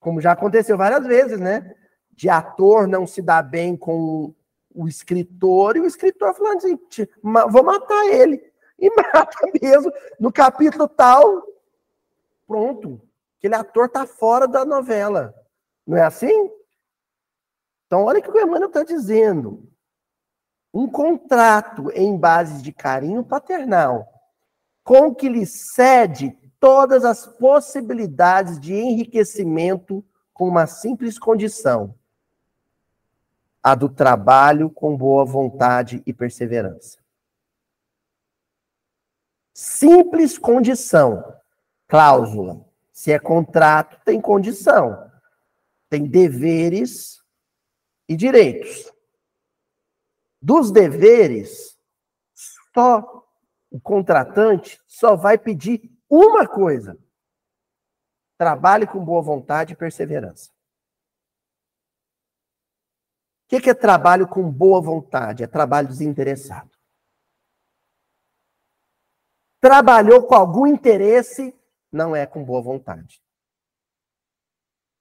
[0.00, 1.74] Como já aconteceu várias vezes, né?
[2.12, 4.34] De ator não se dar bem com
[4.74, 6.78] o escritor e o escritor falando assim:
[7.22, 8.42] vou matar ele.
[8.78, 9.92] E mata mesmo.
[10.18, 11.42] No capítulo tal,
[12.46, 13.00] pronto.
[13.38, 15.34] Aquele ator está fora da novela.
[15.86, 16.50] Não é assim?
[17.86, 19.68] Então, olha o que o Emmanuel está dizendo.
[20.72, 24.06] Um contrato em base de carinho paternal,
[24.88, 31.94] com que lhe cede todas as possibilidades de enriquecimento com uma simples condição:
[33.62, 36.96] a do trabalho com boa vontade e perseverança.
[39.52, 41.34] Simples condição,
[41.86, 42.64] cláusula.
[42.90, 45.10] Se é contrato, tem condição.
[45.90, 47.22] Tem deveres
[48.08, 48.90] e direitos.
[50.40, 51.78] Dos deveres,
[52.72, 53.27] só
[53.70, 56.98] o contratante só vai pedir uma coisa:
[58.36, 60.50] trabalhe com boa vontade e perseverança.
[63.44, 65.42] O que é trabalho com boa vontade?
[65.42, 66.78] É trabalho desinteressado
[69.60, 71.54] trabalhou com algum interesse,
[71.90, 73.22] não é com boa vontade.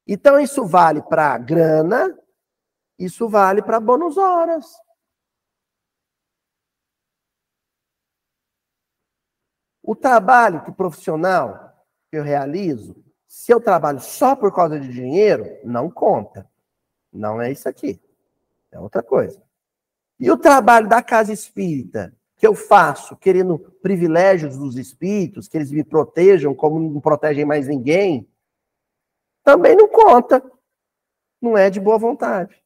[0.07, 2.17] Então, isso vale para grana,
[2.97, 4.65] isso vale para bônus horas.
[9.87, 11.73] O trabalho que profissional
[12.11, 16.45] que eu realizo, se eu trabalho só por causa de dinheiro, não conta.
[17.09, 17.97] Não é isso aqui.
[18.69, 19.41] É outra coisa.
[20.19, 25.71] E o trabalho da casa espírita, que eu faço querendo privilégios dos espíritos, que eles
[25.71, 28.29] me protejam como não protegem mais ninguém,
[29.41, 30.43] também não conta.
[31.41, 32.61] Não é de boa vontade.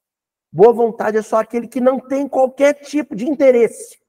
[0.51, 4.01] Boa vontade é só aquele que não tem qualquer tipo de interesse.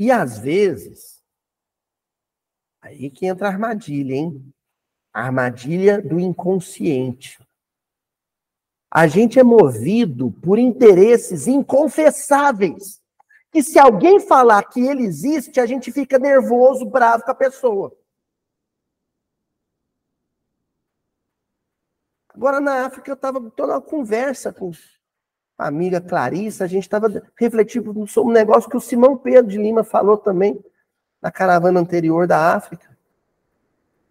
[0.00, 1.22] E às vezes,
[2.80, 4.54] aí que entra a armadilha, hein?
[5.12, 7.38] A armadilha do inconsciente.
[8.90, 13.02] A gente é movido por interesses inconfessáveis.
[13.52, 17.94] Que se alguém falar que ele existe, a gente fica nervoso, bravo com a pessoa.
[22.30, 24.72] Agora, na África, eu estava toda uma conversa com
[25.66, 29.84] amiga Clarissa, a gente estava refletindo sobre um negócio que o Simão Pedro de Lima
[29.84, 30.62] falou também
[31.20, 32.88] na caravana anterior da África.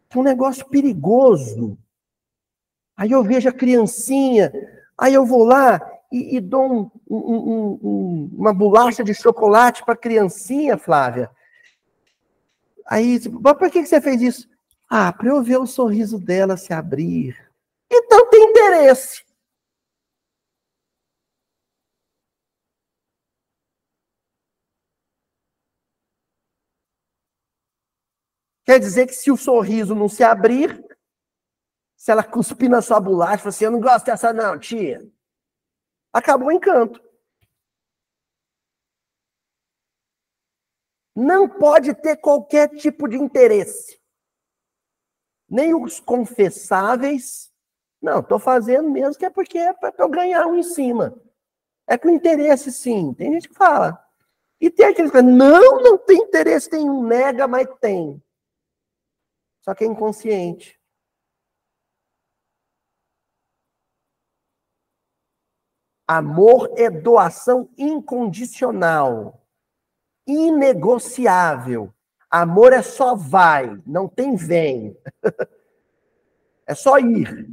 [0.10, 1.78] Que é um negócio perigoso
[3.00, 4.52] Aí eu vejo a criancinha,
[4.98, 5.80] aí eu vou lá
[6.12, 11.32] e, e dou um, um, um, uma bolacha de chocolate para a criancinha, Flávia.
[12.86, 14.50] Aí, por que você fez isso?
[14.90, 17.38] Ah, para eu ver o sorriso dela se abrir.
[17.90, 19.24] Então tem interesse.
[28.70, 30.80] Quer dizer que se o sorriso não se abrir,
[31.98, 35.02] se ela cuspir na sua bolacha, fala assim, eu não gosto dessa não, tia.
[36.14, 37.02] Acabou o encanto.
[41.16, 44.00] Não pode ter qualquer tipo de interesse.
[45.50, 47.52] Nem os confessáveis.
[48.00, 51.20] Não, estou fazendo mesmo que é porque é para eu ganhar um em cima.
[51.88, 53.16] É com interesse, sim.
[53.16, 54.00] Tem gente que fala.
[54.62, 57.04] E tem aqueles que falam, não, não tem interesse nenhum.
[57.04, 58.24] Nega, mas tem.
[59.70, 60.82] Só que é inconsciente.
[66.08, 69.48] Amor é doação incondicional,
[70.26, 71.94] inegociável.
[72.32, 75.00] Amor é só vai, não tem vem.
[76.66, 77.48] é só ir.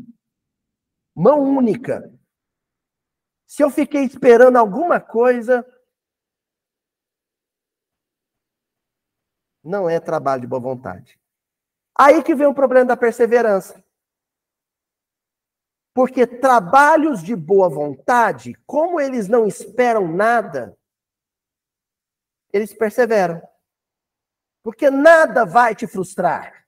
[1.14, 2.18] Mão única.
[3.46, 5.62] Se eu fiquei esperando alguma coisa,
[9.62, 11.20] não é trabalho de boa vontade.
[11.98, 13.82] Aí que vem o problema da perseverança.
[15.94, 20.78] Porque trabalhos de boa vontade, como eles não esperam nada,
[22.52, 23.40] eles perseveram.
[24.62, 26.66] Porque nada vai te frustrar.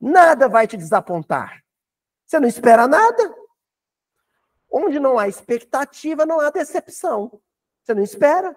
[0.00, 1.62] Nada vai te desapontar.
[2.26, 3.32] Você não espera nada.
[4.68, 7.40] Onde não há expectativa, não há decepção.
[7.84, 8.56] Você não espera.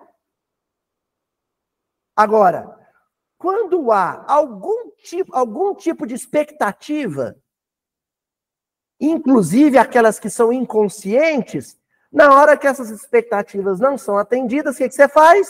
[2.15, 2.84] Agora,
[3.45, 7.39] quando há algum tipo, algum tipo de expectativa,
[8.99, 11.79] inclusive aquelas que são inconscientes,
[12.11, 15.47] na hora que essas expectativas não são atendidas, o que, que você faz?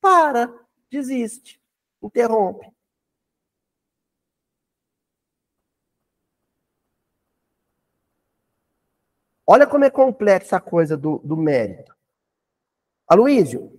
[0.00, 0.50] Para,
[0.90, 1.60] desiste,
[2.02, 2.66] interrompe.
[9.46, 11.94] Olha como é complexa a coisa do, do mérito.
[13.06, 13.77] Aloísio,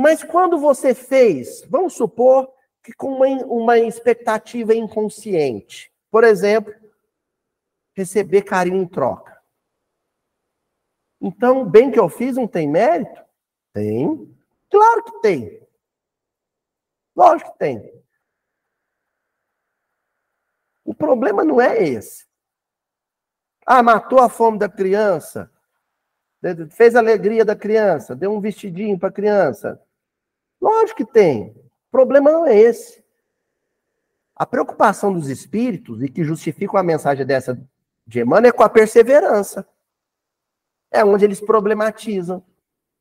[0.00, 2.50] mas quando você fez, vamos supor
[2.82, 6.74] que com uma, uma expectativa inconsciente, por exemplo,
[7.94, 9.38] receber carinho em troca.
[11.20, 13.22] Então, bem que eu fiz não tem mérito?
[13.74, 14.34] Tem.
[14.70, 15.68] Claro que tem.
[17.14, 18.02] Lógico que tem.
[20.82, 22.26] O problema não é esse.
[23.66, 25.52] Ah, matou a fome da criança,
[26.70, 29.78] fez a alegria da criança, deu um vestidinho para a criança.
[30.60, 31.48] Lógico que tem.
[31.48, 33.02] O problema não é esse.
[34.36, 37.60] A preocupação dos espíritos, e que justificam a mensagem dessa
[38.06, 39.66] de Emmanuel, é com a perseverança.
[40.90, 42.42] É onde eles problematizam.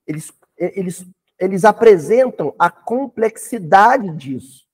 [0.05, 1.05] Eles, eles,
[1.37, 4.67] eles apresentam a complexidade disso.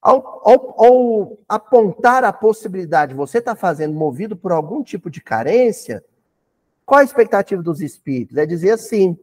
[0.00, 6.04] Ao, ao, ao apontar a possibilidade, você está fazendo movido por algum tipo de carência,
[6.84, 8.36] qual a expectativa dos espíritos?
[8.36, 9.18] É dizer assim,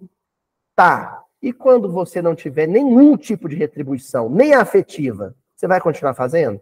[0.76, 6.14] tá, e quando você não tiver nenhum tipo de retribuição, nem afetiva, você vai continuar
[6.14, 6.62] fazendo?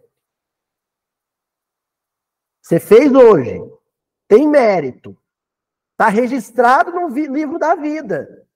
[2.62, 3.58] Você fez hoje,
[4.28, 5.16] tem mérito,
[5.92, 8.46] está registrado no livro da vida.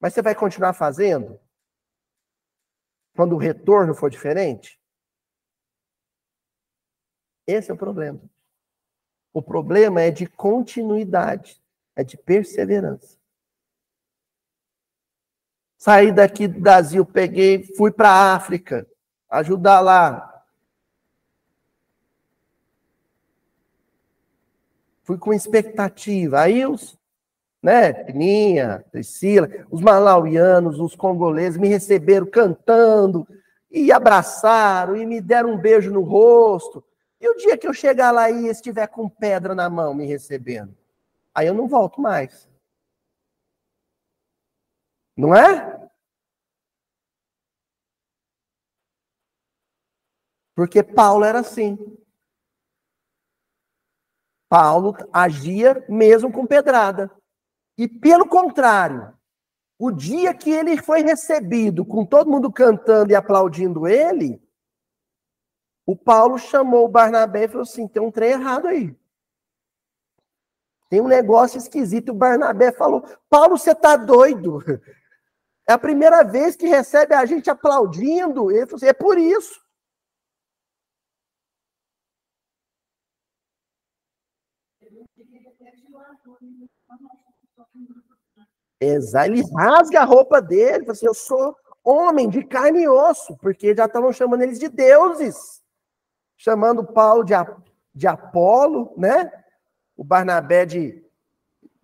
[0.00, 1.40] Mas você vai continuar fazendo?
[3.14, 4.80] quando o retorno for diferente?
[7.46, 8.20] Esse é o problema.
[9.32, 11.62] O problema é de continuidade,
[11.96, 13.18] é de perseverança.
[15.82, 18.86] Saí daqui do Brasil, peguei, fui para a África,
[19.28, 20.44] ajudar lá.
[25.02, 26.40] Fui com expectativa.
[26.40, 26.96] Aí os
[27.60, 27.92] né?
[27.92, 33.26] Pininha, Priscila, os malauianos, os congoleses me receberam cantando
[33.68, 36.84] e abraçaram e me deram um beijo no rosto.
[37.20, 40.76] E o dia que eu chegar lá e estiver com pedra na mão me recebendo,
[41.34, 42.51] aí eu não volto mais.
[45.16, 45.90] Não é?
[50.54, 51.78] Porque Paulo era assim.
[54.48, 57.10] Paulo agia mesmo com pedrada.
[57.78, 59.16] E pelo contrário,
[59.78, 64.40] o dia que ele foi recebido, com todo mundo cantando e aplaudindo ele,
[65.86, 68.96] o Paulo chamou o Barnabé e falou assim: tem um trem errado aí.
[70.88, 72.10] Tem um negócio esquisito.
[72.10, 74.60] O Barnabé falou: Paulo, você está doido.
[75.68, 78.48] É a primeira vez que recebe a gente aplaudindo.
[78.74, 79.60] Assim: é por isso.
[88.80, 89.30] Exato.
[89.30, 93.74] Ele rasga a roupa dele, fala assim: Eu sou homem de carne e osso, porque
[93.74, 95.62] já estavam chamando eles de deuses,
[96.36, 97.34] chamando Paulo de,
[97.94, 99.30] de Apolo, né?
[99.96, 101.04] O Barnabé de,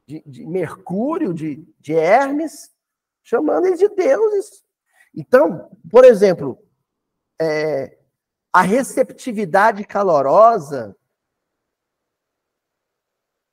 [0.07, 2.73] de, de Mercúrio, de, de Hermes,
[3.29, 4.65] chamando eles de deuses.
[5.15, 6.59] Então, por exemplo,
[7.39, 7.99] é,
[8.51, 10.97] a receptividade calorosa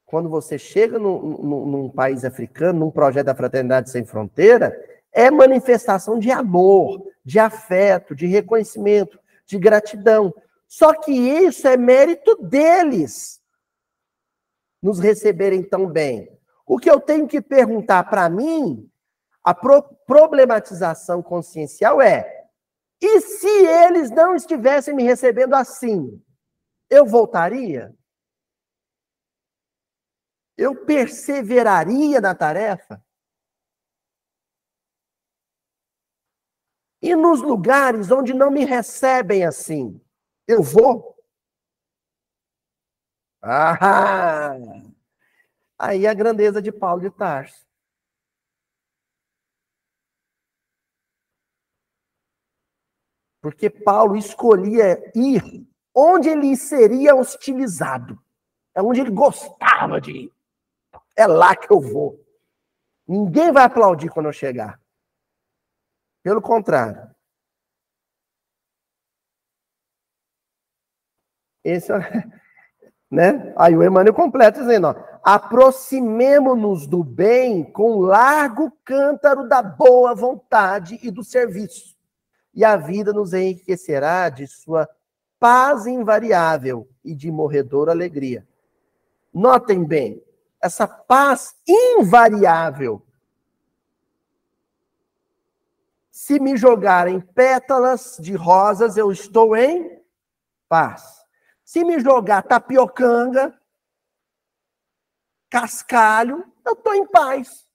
[0.06, 4.74] quando você chega no, no, num país africano, num projeto da Fraternidade Sem Fronteira,
[5.12, 10.34] é manifestação de amor, de afeto, de reconhecimento, de gratidão.
[10.70, 13.42] Só que isso é mérito deles
[14.82, 16.30] nos receberem tão bem.
[16.66, 18.90] O que eu tenho que perguntar para mim,
[19.46, 22.50] a pro problematização consciencial é:
[23.02, 26.22] e se eles não estivessem me recebendo assim,
[26.90, 27.96] eu voltaria?
[30.58, 33.04] eu perseveraria na tarefa?
[37.02, 40.02] E nos lugares onde não me recebem assim,
[40.48, 41.16] eu vou?
[43.42, 44.56] Ah!
[45.78, 47.66] Aí a grandeza de Paulo de Tarso.
[53.46, 58.20] Porque Paulo escolhia ir onde ele seria hostilizado.
[58.74, 60.34] É onde ele gostava de ir.
[61.16, 62.20] É lá que eu vou.
[63.08, 64.82] Ninguém vai aplaudir quando eu chegar.
[66.24, 67.08] Pelo contrário.
[71.64, 71.98] Esse é,
[73.12, 73.54] né?
[73.56, 74.88] Aí o Emmanuel completa dizendo,
[75.24, 81.95] aproximemo-nos do bem com largo cântaro da boa vontade e do serviço,
[82.56, 84.90] e a vida nos enriquecerá de sua
[85.38, 88.48] paz invariável e de morredora alegria.
[89.34, 90.24] Notem bem,
[90.62, 93.06] essa paz invariável.
[96.10, 100.02] Se me jogarem pétalas de rosas, eu estou em
[100.70, 101.26] paz.
[101.64, 103.60] Se me jogar tapiocanga,
[105.50, 107.68] cascalho, eu estou em paz.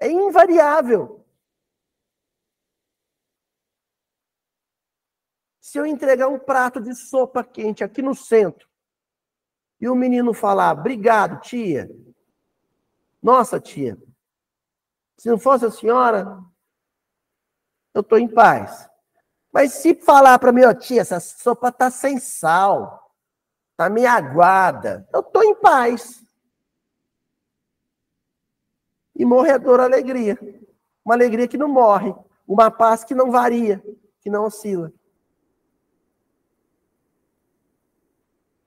[0.00, 1.25] É invariável.
[5.76, 8.66] Se eu entregar um prato de sopa quente aqui no centro
[9.78, 11.86] e o menino falar, obrigado, tia.
[13.22, 13.98] Nossa, tia,
[15.18, 16.42] se não fosse a senhora,
[17.92, 18.88] eu estou em paz.
[19.52, 23.14] Mas se falar para mim, ó, tia, essa sopa tá sem sal,
[23.76, 26.24] tá meio aguada, eu estou em paz.
[29.14, 30.38] E morredor alegria.
[31.04, 32.14] Uma alegria que não morre,
[32.48, 33.84] uma paz que não varia,
[34.22, 34.90] que não oscila.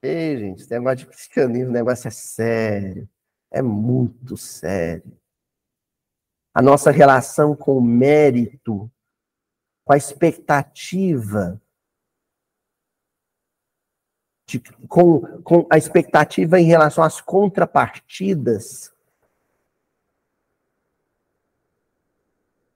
[0.02, 3.08] Ei, gente, esse negócio de cristianismo, o negócio é sério.
[3.50, 5.18] É muito sério.
[6.54, 8.90] A nossa relação com o mérito,
[9.84, 11.60] com a expectativa,
[14.46, 18.92] de, com, com a expectativa em relação às contrapartidas,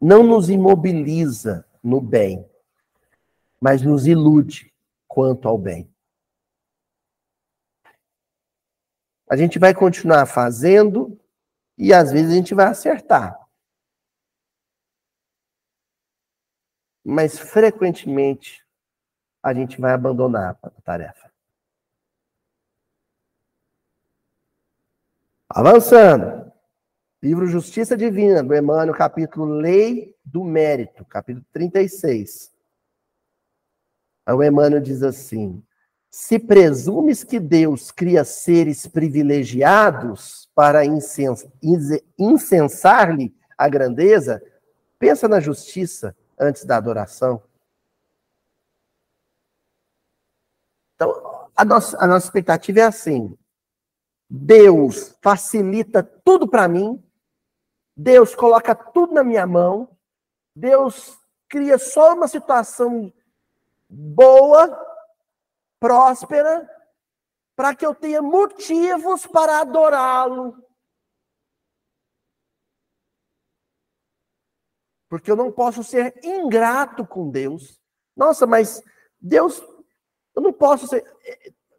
[0.01, 2.47] não nos imobiliza no bem,
[3.59, 4.73] mas nos ilude
[5.09, 5.94] quanto ao bem.
[9.29, 11.19] A gente vai continuar fazendo
[11.77, 13.39] e às vezes a gente vai acertar.
[17.05, 18.65] Mas frequentemente
[19.43, 21.31] a gente vai abandonar a tarefa.
[25.49, 26.53] Avançando.
[27.23, 32.53] Livro Justiça Divina, do Emmanuel, capítulo Lei do Mérito, capítulo 36.
[34.29, 35.65] O Emmanuel diz assim:
[36.15, 40.83] se presumes que Deus cria seres privilegiados para
[42.17, 44.41] incensar-lhe a grandeza,
[44.97, 47.43] pensa na justiça antes da adoração.
[50.95, 53.37] Então, a nossa, a nossa expectativa é assim:
[54.31, 57.03] Deus facilita tudo para mim,
[57.97, 59.89] Deus coloca tudo na minha mão,
[60.55, 63.13] Deus cria só uma situação
[63.91, 64.94] boa
[65.85, 66.67] próspera,
[67.55, 70.57] para que eu tenha motivos para adorá-lo.
[75.11, 77.79] Porque eu não posso ser ingrato com Deus.
[78.17, 78.83] Nossa, mas
[79.21, 79.61] Deus,
[80.35, 81.05] eu não posso ser.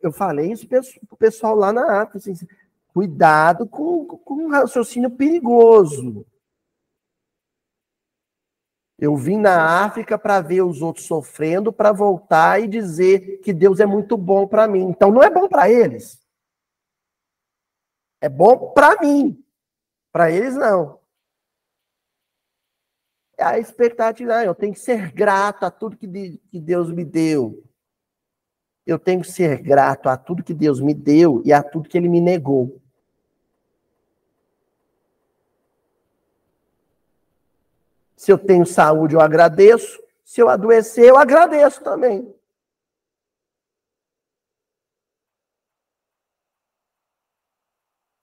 [0.03, 2.19] Eu falei isso para o pessoal lá na África.
[2.19, 2.47] Assim,
[2.93, 6.23] cuidado com, com um raciocínio perigoso.
[8.97, 13.79] Eu vim na África para ver os outros sofrendo, para voltar e dizer que Deus
[13.79, 14.83] é muito bom para mim.
[14.83, 16.21] Então não é bom para eles.
[18.21, 19.43] É bom para mim.
[20.13, 20.99] Para eles não.
[23.37, 26.07] É a expectativa, ah, eu tenho que ser grato a tudo que
[26.53, 27.61] Deus me deu.
[28.85, 31.97] Eu tenho que ser grato a tudo que Deus me deu e a tudo que
[31.97, 32.81] ele me negou.
[38.15, 40.01] Se eu tenho saúde, eu agradeço.
[40.23, 42.33] Se eu adoecer, eu agradeço também.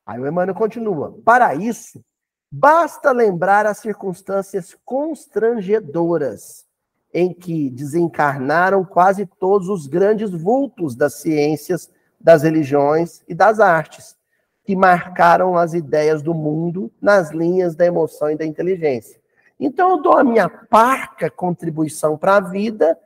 [0.04, 1.18] Aí o Emmanuel continua.
[1.24, 2.04] Para isso,
[2.50, 6.66] basta lembrar as circunstâncias constrangedoras
[7.14, 11.90] em que desencarnaram quase todos os grandes vultos das ciências,
[12.20, 14.16] das religiões e das artes,
[14.64, 19.21] que marcaram as ideias do mundo nas linhas da emoção e da inteligência.
[19.64, 22.98] Então eu dou a minha parca contribuição para a vida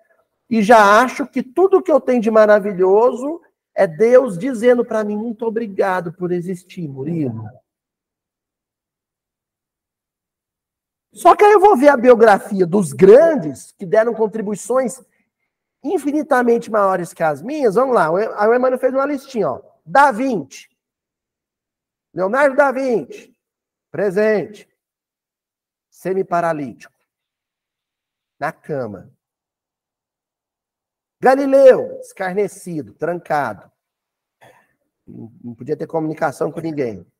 [0.49, 3.43] e já acho que tudo que eu tenho de maravilhoso
[3.75, 7.45] é Deus dizendo para mim muito obrigado por existir, Murilo.
[11.13, 14.99] Só que aí eu vou ver a biografia dos grandes que deram contribuições
[15.85, 17.75] infinitamente maiores que as minhas.
[17.75, 19.61] Vamos lá, o Emmanuel fez uma listinha, ó.
[19.85, 20.71] Da Vinci.
[22.15, 23.37] Leonardo da Vinci,
[23.91, 24.67] presente
[25.97, 26.95] semi-paralítico,
[28.39, 29.11] na cama.
[31.19, 33.73] Galileu, escarnecido, trancado.
[35.07, 37.11] Não podia ter comunicação com ninguém.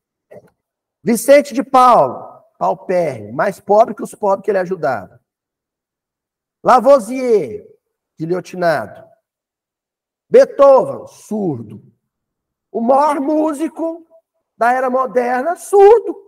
[1.03, 5.19] Vicente de Paulo, paupérrimo, mais pobre que os pobres que ele ajudava.
[6.63, 7.67] Lavoisier,
[8.19, 9.09] guilhotinado.
[10.29, 11.81] Beethoven, surdo.
[12.71, 14.05] O maior músico
[14.55, 16.27] da era moderna, surdo.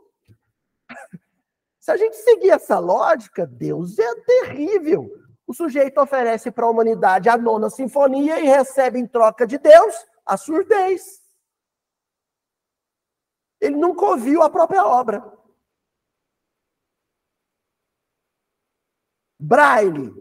[1.90, 5.10] Se a gente seguir essa lógica, Deus é terrível.
[5.48, 9.96] O sujeito oferece para a humanidade a nona sinfonia e recebe em troca de Deus
[10.24, 11.20] a surdez.
[13.60, 15.36] Ele nunca ouviu a própria obra.
[19.40, 20.14] Braille.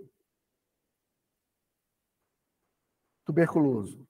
[3.26, 4.08] Tuberculoso.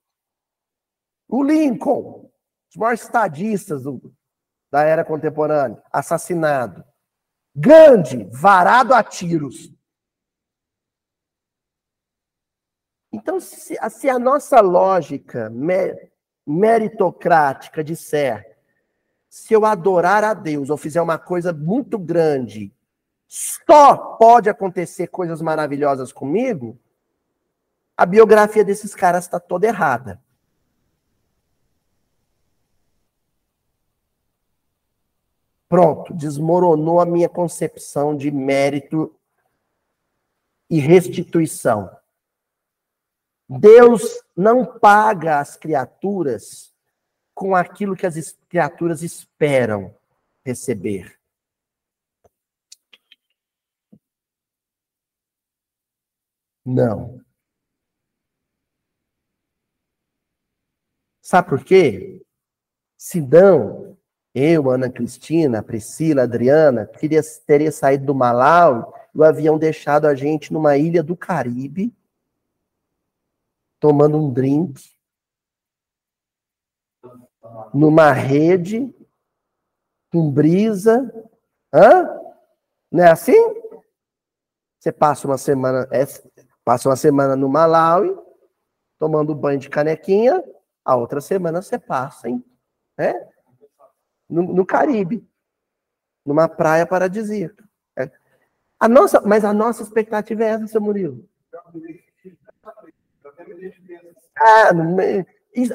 [1.27, 2.31] O Lincoln,
[2.69, 4.15] os maiores estadistas do,
[4.71, 6.88] da era contemporânea, assassinado.
[7.59, 9.71] Gandhi, varado a tiros.
[13.11, 15.51] Então, se, se a nossa lógica
[16.45, 18.49] meritocrática disser
[19.29, 22.73] se eu adorar a Deus ou fizer uma coisa muito grande,
[23.27, 26.79] só pode acontecer coisas maravilhosas comigo,
[27.95, 30.19] a biografia desses caras está toda errada.
[35.69, 39.15] Pronto, desmoronou a minha concepção de mérito
[40.67, 41.95] e restituição.
[43.47, 44.01] Deus
[44.35, 46.73] não paga as criaturas
[47.35, 49.95] com aquilo que as criaturas esperam
[50.43, 51.19] receber.
[56.65, 57.23] Não.
[61.21, 62.25] Sabe por quê?
[62.97, 63.88] Sidão,
[64.33, 70.13] eu, Ana Cristina, Priscila, Adriana, queria, teria saído do Malau e o avião deixado a
[70.13, 71.93] gente numa ilha do Caribe,
[73.79, 74.81] tomando um drink,
[77.73, 78.93] numa rede,
[80.11, 81.11] com brisa.
[81.73, 82.07] Hã?
[82.91, 83.37] Não é assim?
[84.79, 86.03] Você passa uma semana, é,
[86.63, 88.15] passa uma semana no Malawi,
[88.97, 90.43] tomando banho de canequinha,
[90.85, 92.43] a outra semana você passa em,
[92.97, 93.13] né?
[94.29, 95.27] No, no Caribe,
[96.25, 97.67] numa praia paradisíaca.
[97.97, 98.11] É.
[98.79, 101.27] A nossa, mas a nossa expectativa é essa, seu Murilo.
[104.37, 104.69] Ah,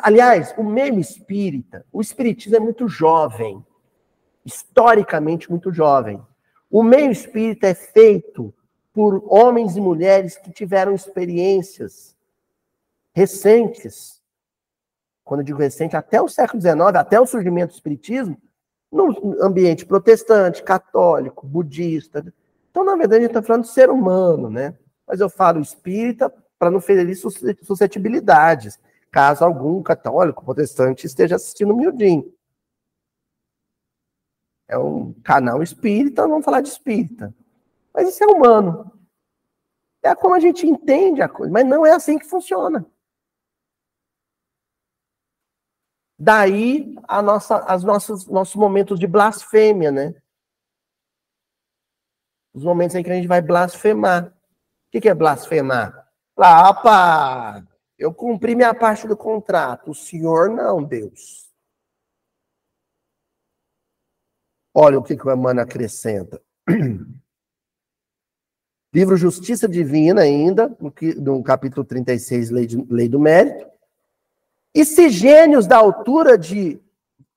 [0.02, 3.64] aliás, o meio espírita, o espiritismo é muito jovem,
[4.44, 6.22] historicamente muito jovem.
[6.70, 8.54] O meio espírita é feito
[8.92, 12.16] por homens e mulheres que tiveram experiências
[13.12, 14.22] recentes.
[15.24, 18.40] Quando eu digo recente, até o século XIX, até o surgimento do espiritismo,
[18.94, 22.24] no ambiente protestante, católico, budista.
[22.70, 24.76] Então, na verdade, a gente está falando de ser humano, né?
[25.06, 28.78] Mas eu falo espírita para não ferir suscetibilidades,
[29.10, 32.32] caso algum católico, protestante esteja assistindo miudinho.
[34.68, 37.34] É um canal espírita, vamos falar de espírita.
[37.92, 38.92] Mas isso é humano.
[40.02, 42.86] É como a gente entende a coisa, mas não é assim que funciona.
[46.24, 50.14] Daí a nossa, as nossas, nossos momentos de blasfêmia, né?
[52.54, 54.28] Os momentos em que a gente vai blasfemar.
[54.28, 56.08] O que, é blasfemar?
[56.34, 57.62] Lá, opa,
[57.98, 59.90] eu cumpri minha parte do contrato.
[59.90, 61.52] O senhor não, Deus.
[64.72, 66.40] Olha o que, que o Emmanuel acrescenta.
[68.94, 73.73] Livro Justiça Divina, ainda, no, no capítulo 36, Lei, de, Lei do Mérito.
[74.74, 76.82] E se gênios da altura de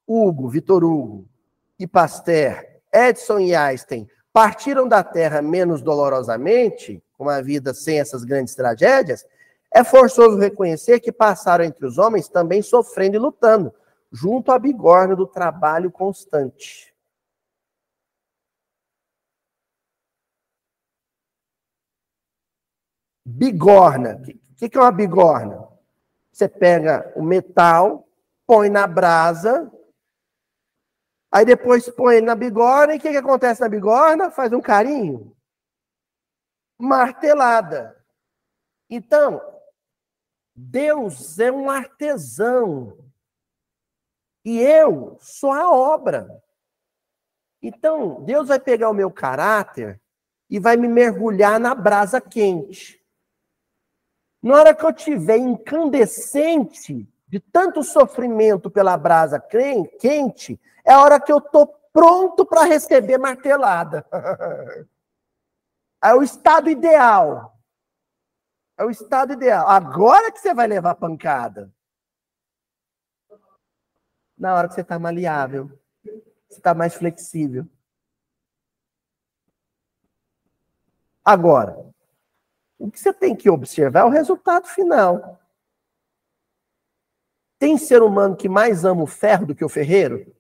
[0.08, 1.30] Hugo, Vitor Hugo
[1.78, 8.24] e Pasteur, Edson e Einstein partiram da Terra menos dolorosamente, com uma vida sem essas
[8.24, 9.24] grandes tragédias,
[9.72, 13.72] é forçoso reconhecer que passaram entre os homens também sofrendo e lutando,
[14.12, 16.96] junto à bigorna do trabalho constante.
[23.24, 24.22] Bigorna.
[24.60, 25.77] O que é uma bigorna?
[26.38, 28.08] Você pega o metal,
[28.46, 29.72] põe na brasa,
[31.32, 34.30] aí depois põe na bigorna, e o que, que acontece na bigorna?
[34.30, 35.36] Faz um carinho.
[36.80, 38.06] Martelada.
[38.88, 39.42] Então,
[40.56, 42.96] Deus é um artesão.
[44.46, 46.30] E eu sou a obra.
[47.64, 50.00] Então, Deus vai pegar o meu caráter
[50.48, 52.97] e vai me mergulhar na brasa quente.
[54.48, 61.20] Na hora que eu tiver incandescente de tanto sofrimento pela brasa quente, é a hora
[61.20, 64.06] que eu estou pronto para receber martelada.
[66.00, 67.60] É o estado ideal.
[68.78, 69.68] É o estado ideal.
[69.68, 71.74] Agora que você vai levar pancada.
[74.38, 75.72] Na hora que você está maleável.
[76.48, 77.68] Você está mais flexível.
[81.26, 81.84] Agora,
[82.78, 85.40] o que você tem que observar é o resultado final.
[87.60, 90.36] Tem ser humano que mais ama o ferro do que o ferreiro?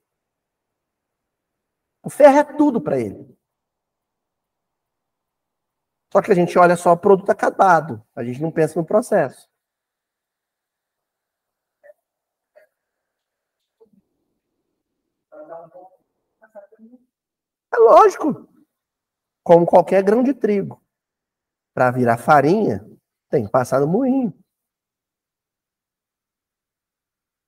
[2.03, 3.35] O ferro é tudo para ele.
[6.13, 9.49] Só que a gente olha só o produto acabado, a gente não pensa no processo.
[17.73, 18.47] É lógico.
[19.43, 20.81] Como qualquer grão de trigo
[21.77, 22.83] para virar farinha,
[23.29, 24.33] tem que passar no moinho.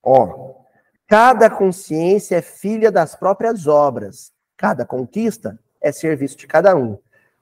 [0.04, 0.60] Ó,
[1.10, 4.32] Cada consciência é filha das próprias obras.
[4.56, 7.00] Cada conquista é serviço de cada um.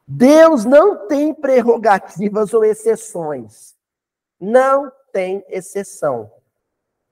[0.08, 3.76] Deus não tem prerrogativas ou exceções.
[4.40, 6.32] Não tem exceção.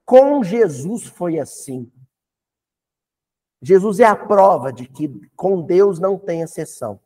[0.06, 1.92] Com Jesus foi assim.
[3.62, 7.02] Jesus é a prova de que com Deus não tem exceção.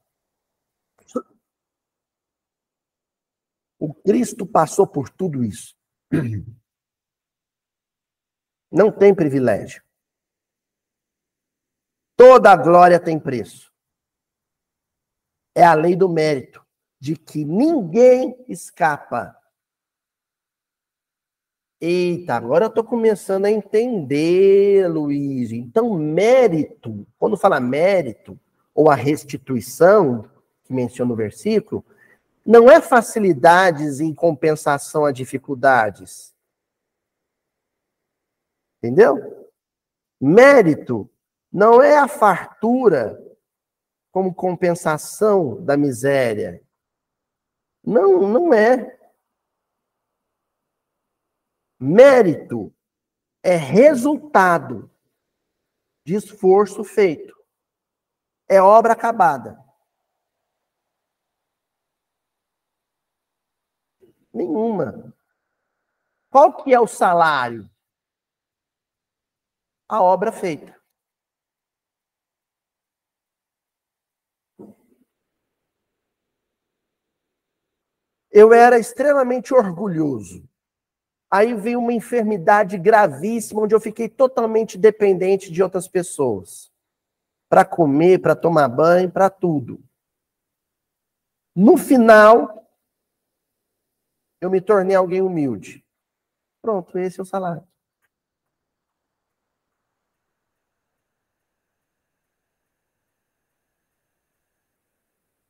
[3.80, 5.74] O Cristo passou por tudo isso.
[8.70, 9.82] Não tem privilégio.
[12.16, 13.72] Toda a glória tem preço.
[15.56, 16.64] É a lei do mérito,
[17.00, 19.36] de que ninguém escapa.
[21.82, 25.54] Eita, agora eu estou começando a entender, Luiz.
[25.54, 28.38] Então, mérito, quando fala mérito,
[28.76, 30.30] ou a restituição,
[30.64, 31.86] que menciona o versículo,
[32.50, 36.36] não é facilidades em compensação a dificuldades.
[38.80, 39.48] Entendeu?
[40.20, 41.08] Mérito
[41.52, 43.24] não é a fartura
[44.10, 46.66] como compensação da miséria.
[47.84, 49.00] Não, não é.
[51.80, 52.74] Mérito
[53.44, 54.90] é resultado
[56.04, 57.38] de esforço feito.
[58.48, 59.69] É obra acabada.
[64.40, 65.14] Nenhuma.
[66.32, 67.70] Qual que é o salário?
[69.86, 70.80] A obra feita.
[78.32, 80.48] Eu era extremamente orgulhoso.
[81.30, 86.72] Aí veio uma enfermidade gravíssima, onde eu fiquei totalmente dependente de outras pessoas.
[87.50, 89.84] Para comer, para tomar banho, para tudo.
[91.54, 92.69] No final,
[94.42, 95.84] eu me tornei alguém humilde.
[96.62, 97.64] Pronto, esse é o salário.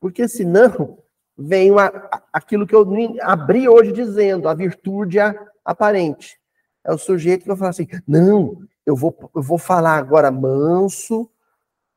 [0.00, 0.98] Porque senão
[1.36, 1.86] vem uma,
[2.32, 2.86] aquilo que eu
[3.22, 5.18] abri hoje dizendo, a virtude
[5.64, 6.40] aparente.
[6.84, 11.30] É o sujeito que vai falar assim: não, eu vou, eu vou falar agora manso,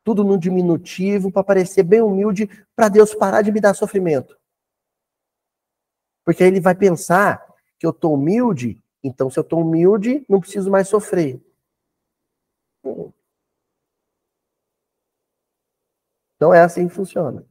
[0.04, 4.38] tudo no diminutivo, para parecer bem humilde, para Deus parar de me dar sofrimento.
[6.24, 7.46] Porque aí ele vai pensar
[7.78, 11.42] que eu estou humilde, então se eu estou humilde, não preciso mais sofrer.
[16.36, 17.46] Então é assim que funciona.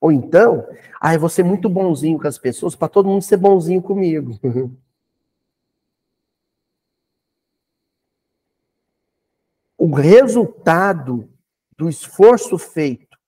[0.00, 0.66] Ou então,
[1.00, 4.38] ah, eu vou ser muito bonzinho com as pessoas para todo mundo ser bonzinho comigo.
[9.84, 11.28] o resultado
[11.76, 13.18] do esforço feito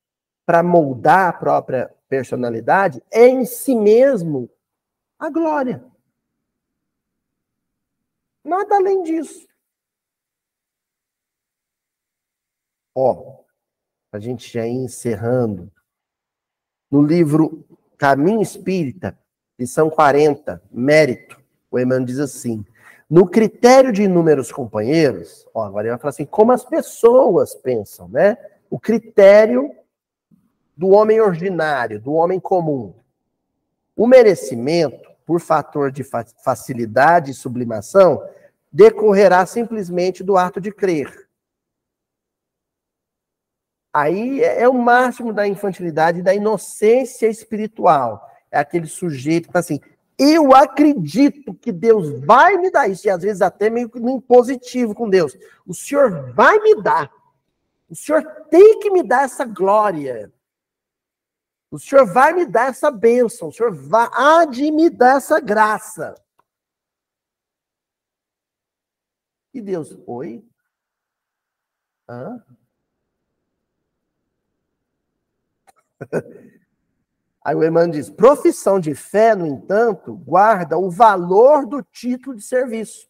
[0.47, 4.51] para moldar a própria personalidade é em si mesmo
[5.19, 5.85] a glória.
[8.45, 9.47] Nada além disso.
[12.95, 13.45] Ó,
[14.13, 15.71] a gente já ir encerrando.
[16.91, 17.67] No livro
[17.99, 19.19] Caminho Espírita,
[19.59, 22.65] lição 40, Mérito, o Emmanuel diz assim:
[23.09, 28.09] no critério de inúmeros companheiros, ó, agora ele vai falar assim, como as pessoas pensam,
[28.09, 28.37] né?
[28.69, 29.73] O critério
[30.77, 32.95] do homem ordinário, do homem comum.
[33.97, 36.05] O merecimento, por fator de
[36.45, 38.23] facilidade e sublimação,
[38.71, 41.27] decorrerá simplesmente do ato de crer.
[43.93, 48.31] Aí é, é o máximo da infantilidade da inocência espiritual.
[48.51, 49.81] É aquele sujeito que fala assim:
[50.19, 55.09] eu acredito que Deus vai me dar isso, e às vezes até meio impositivo com
[55.09, 55.37] Deus.
[55.67, 57.11] O Senhor vai me dar.
[57.89, 60.31] O Senhor tem que me dar essa glória.
[61.77, 65.39] O Senhor vai me dar essa bênção, o Senhor vai, há de me dar essa
[65.39, 66.15] graça.
[69.53, 70.43] E Deus, oi?
[72.09, 72.43] Hã?
[77.45, 82.43] Aí o Emmanuel diz: profissão de fé, no entanto, guarda o valor do título de
[82.43, 83.07] serviço.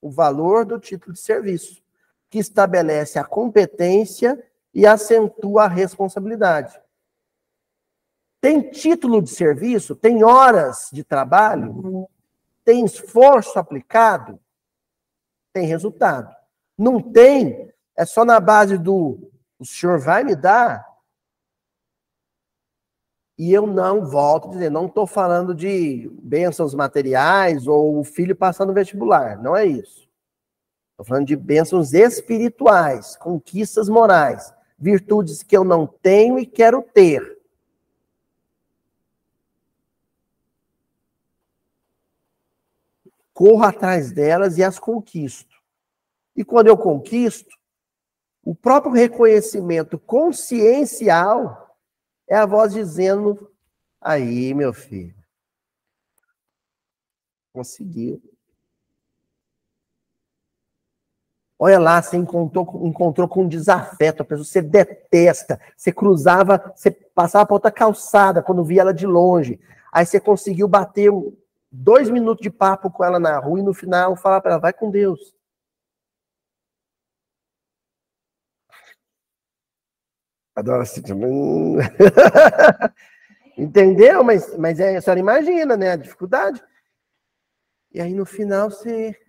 [0.00, 1.82] O valor do título de serviço,
[2.30, 4.40] que estabelece a competência
[4.72, 6.83] e acentua a responsabilidade.
[8.44, 12.06] Tem título de serviço, tem horas de trabalho,
[12.62, 14.38] tem esforço aplicado,
[15.50, 16.30] tem resultado.
[16.76, 20.86] Não tem, é só na base do o senhor vai me dar.
[23.38, 28.36] E eu não volto a dizer, não estou falando de bênçãos materiais ou o filho
[28.36, 30.06] passando vestibular, não é isso.
[30.90, 37.33] Estou falando de bênçãos espirituais, conquistas morais, virtudes que eu não tenho e quero ter.
[43.34, 45.54] Corro atrás delas e as conquisto.
[46.36, 47.50] E quando eu conquisto,
[48.42, 51.76] o próprio reconhecimento consciencial
[52.28, 53.50] é a voz dizendo:
[54.00, 55.14] aí, meu filho,
[57.52, 58.22] conseguiu.
[61.56, 66.90] Olha lá, você encontrou, encontrou com um desafeto, a pessoa você detesta, você cruzava, você
[66.90, 69.60] passava para outra calçada quando via ela de longe.
[69.92, 71.10] Aí você conseguiu bater
[71.74, 74.72] dois minutos de papo com ela na rua e no final falar para ela, vai
[74.72, 75.34] com Deus.
[80.54, 81.02] Adoro assim.
[83.58, 84.22] Entendeu?
[84.22, 85.92] Mas, mas é, a senhora imagina, né?
[85.92, 86.62] A dificuldade.
[87.92, 89.20] E aí no final você.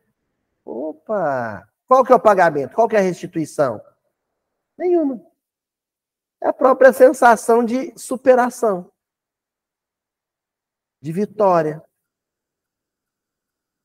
[0.63, 1.67] Opa!
[1.87, 2.75] Qual que é o pagamento?
[2.75, 3.81] Qual que é a restituição?
[4.77, 5.19] Nenhuma.
[6.41, 8.91] É a própria sensação de superação,
[11.01, 11.81] de vitória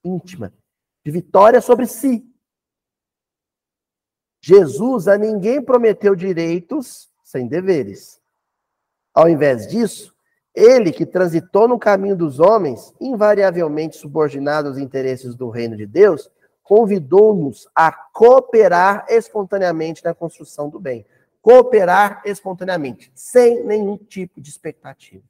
[0.05, 0.53] íntima,
[1.05, 2.25] de vitória sobre si.
[4.43, 8.21] Jesus a ninguém prometeu direitos sem deveres.
[9.15, 10.15] Ao invés disso,
[10.55, 16.31] ele que transitou no caminho dos homens, invariavelmente subordinado aos interesses do reino de Deus,
[16.63, 21.07] convidou-nos a cooperar espontaneamente na construção do bem.
[21.43, 25.25] Cooperar espontaneamente, sem nenhum tipo de expectativa.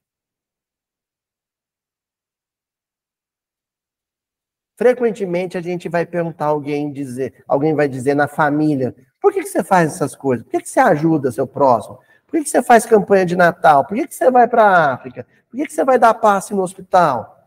[4.81, 9.49] Frequentemente a gente vai perguntar alguém dizer, alguém vai dizer na família, por que, que
[9.51, 10.43] você faz essas coisas?
[10.47, 11.99] Por que, que você ajuda seu próximo?
[12.27, 13.85] Por que, que você faz campanha de Natal?
[13.85, 15.27] Por que, que você vai para a África?
[15.51, 17.47] Por que, que você vai dar passe no hospital?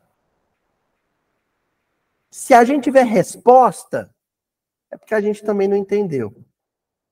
[2.30, 4.14] Se a gente tiver resposta,
[4.92, 6.32] é porque a gente também não entendeu.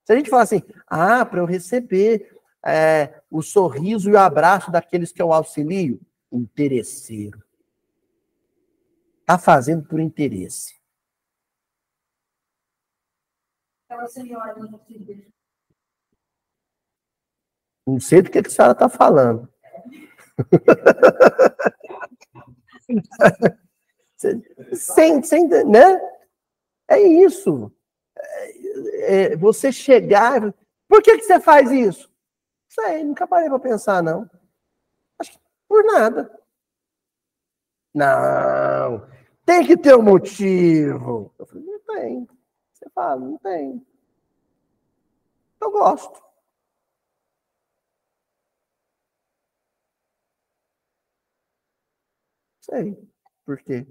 [0.06, 2.30] Se a gente falar assim, ah, para eu receber
[2.64, 6.00] é, o sorriso e o abraço daqueles que eu auxilio,
[6.32, 7.42] interesseiro.
[9.22, 10.80] Está fazendo por interesse.
[17.86, 19.52] Não sei do que, que a senhora está falando.
[24.74, 26.00] sem, sem, né?
[26.88, 27.72] É isso.
[28.18, 30.54] É, é, você chegar.
[30.88, 32.08] Por que, que você faz isso?
[32.08, 34.30] Não sei, nunca parei para pensar, não.
[35.20, 36.41] Acho que por nada.
[37.94, 39.06] Não,
[39.46, 41.34] tem que ter um motivo.
[41.38, 42.28] Eu falei, não tem.
[42.72, 43.86] Você fala, não tem.
[45.62, 46.22] Eu gosto.
[52.62, 52.98] Sei
[53.46, 53.86] por quê.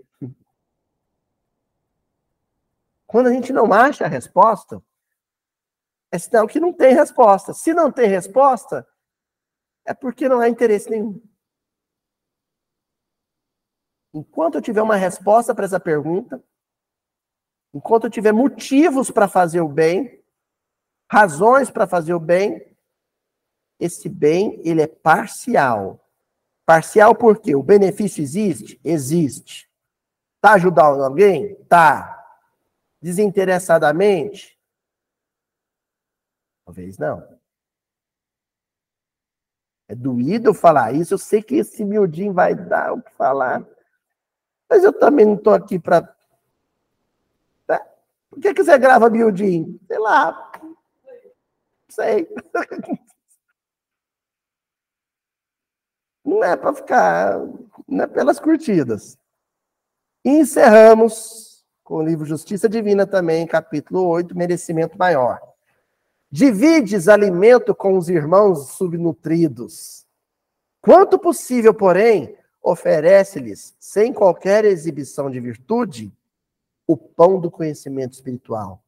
[3.06, 4.82] Quando a gente não acha a resposta,
[6.12, 7.52] é sinal que não tem resposta.
[7.52, 8.86] Se não tem resposta,
[9.84, 11.20] é porque não há interesse nenhum.
[14.12, 16.42] Enquanto eu tiver uma resposta para essa pergunta,
[17.72, 20.22] enquanto eu tiver motivos para fazer o bem,
[21.10, 22.76] razões para fazer o bem,
[23.78, 26.04] esse bem ele é parcial.
[26.66, 28.80] Parcial porque o benefício existe?
[28.84, 29.70] Existe.
[30.40, 31.54] Tá ajudando alguém?
[31.64, 32.16] Tá.
[33.00, 34.58] Desinteressadamente?
[36.64, 37.40] Talvez não.
[39.88, 43.66] É doído falar isso, eu sei que esse miudinho vai dar o que falar.
[44.70, 46.02] Mas eu também não estou aqui para.
[47.68, 47.80] Né?
[48.30, 49.80] Por que, que você grava miudinho?
[49.88, 50.52] Sei lá.
[51.88, 52.28] Sei.
[56.24, 57.40] Não é para ficar.
[57.88, 59.18] Não é pelas curtidas.
[60.24, 65.40] E encerramos com o livro Justiça Divina também, capítulo 8, Merecimento Maior.
[66.30, 70.06] Divides alimento com os irmãos subnutridos.
[70.80, 76.12] Quanto possível, porém, oferece-lhes, sem qualquer exibição de virtude,
[76.86, 78.82] o pão do conhecimento espiritual.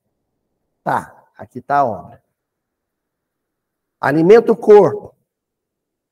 [0.83, 2.23] Tá, aqui está a obra.
[4.01, 5.15] Alimenta o corpo,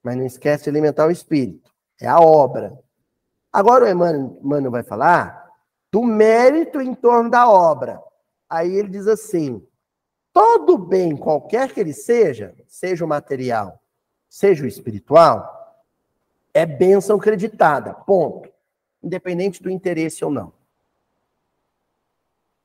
[0.03, 1.71] mas não esquece de alimentar o espírito.
[2.01, 2.79] É a obra.
[3.53, 5.51] Agora o Emmanuel vai falar
[5.91, 8.01] do mérito em torno da obra.
[8.49, 9.67] Aí ele diz assim:
[10.33, 13.83] todo bem, qualquer que ele seja, seja o material,
[14.29, 15.60] seja o espiritual,
[16.53, 18.49] é bênção creditada, ponto.
[19.03, 20.53] Independente do interesse ou não.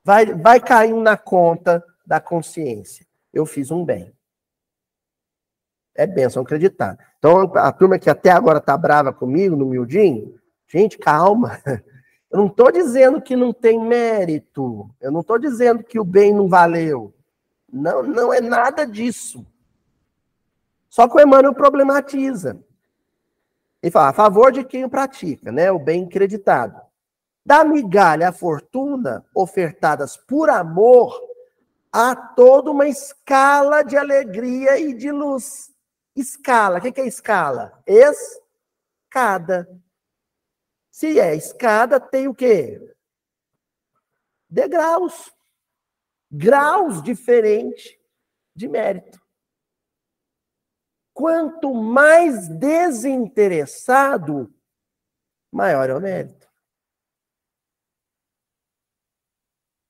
[0.04, 3.06] Vai, vai cair na conta da consciência.
[3.32, 4.12] Eu fiz um bem.
[5.94, 6.98] É bênção creditada.
[7.18, 11.60] Então, a turma que até agora está brava comigo, no miudinho, gente, calma.
[12.30, 14.90] Eu não estou dizendo que não tem mérito.
[15.00, 17.14] Eu não estou dizendo que o bem não valeu.
[17.72, 19.46] Não, não é nada disso.
[20.88, 22.60] Só que o Emmanuel problematiza.
[23.86, 25.70] Ele fala, a favor de quem o pratica, né?
[25.70, 26.80] O bem creditado.
[27.44, 31.16] Da migalha a fortuna, ofertadas por amor,
[31.92, 35.72] há toda uma escala de alegria e de luz.
[36.16, 37.80] Escala, o que é escala?
[37.86, 39.68] Escada.
[40.90, 42.92] Se é escada, tem o quê?
[44.50, 45.32] Degraus.
[46.28, 47.96] Graus diferentes
[48.52, 49.24] de mérito.
[51.16, 54.52] Quanto mais desinteressado,
[55.50, 56.46] maior é o mérito.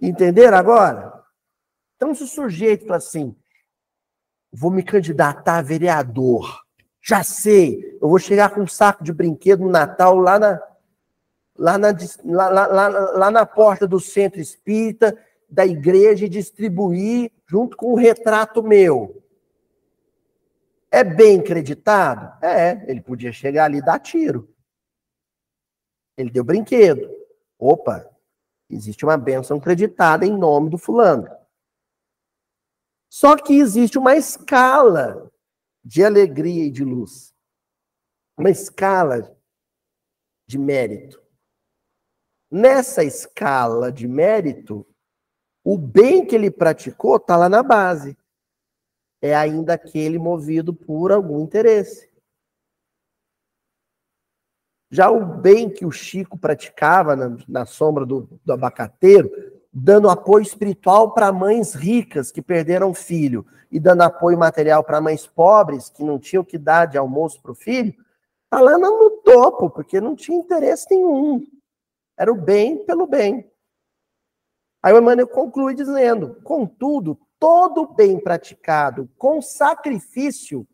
[0.00, 1.24] Entenderam agora?
[1.96, 3.34] Então, se o sujeito assim,
[4.52, 6.62] vou me candidatar a vereador,
[7.02, 10.62] já sei, eu vou chegar com um saco de brinquedo no Natal lá na,
[11.58, 11.88] lá na,
[12.24, 15.18] lá, lá, lá, na porta do centro espírita,
[15.50, 19.25] da igreja e distribuir junto com o retrato meu.
[20.96, 22.42] É bem acreditado?
[22.42, 24.50] É, ele podia chegar ali e dar tiro.
[26.16, 27.06] Ele deu brinquedo.
[27.58, 28.10] Opa,
[28.70, 31.28] existe uma bênção acreditada em nome do fulano.
[33.12, 35.30] Só que existe uma escala
[35.84, 37.34] de alegria e de luz.
[38.34, 39.38] Uma escala
[40.48, 41.22] de mérito.
[42.50, 44.86] Nessa escala de mérito,
[45.62, 48.16] o bem que ele praticou está lá na base.
[49.26, 52.08] É ainda aquele movido por algum interesse.
[54.90, 59.30] Já o bem que o Chico praticava na, na sombra do, do abacateiro,
[59.72, 65.26] dando apoio espiritual para mães ricas que perderam filho e dando apoio material para mães
[65.26, 67.92] pobres que não tinham que dar de almoço para o filho,
[68.44, 71.44] está lá no topo, porque não tinha interesse nenhum.
[72.16, 73.50] Era o bem pelo bem.
[74.82, 80.66] Aí o Emmanuel conclui dizendo: contudo, todo bem praticado com sacrifício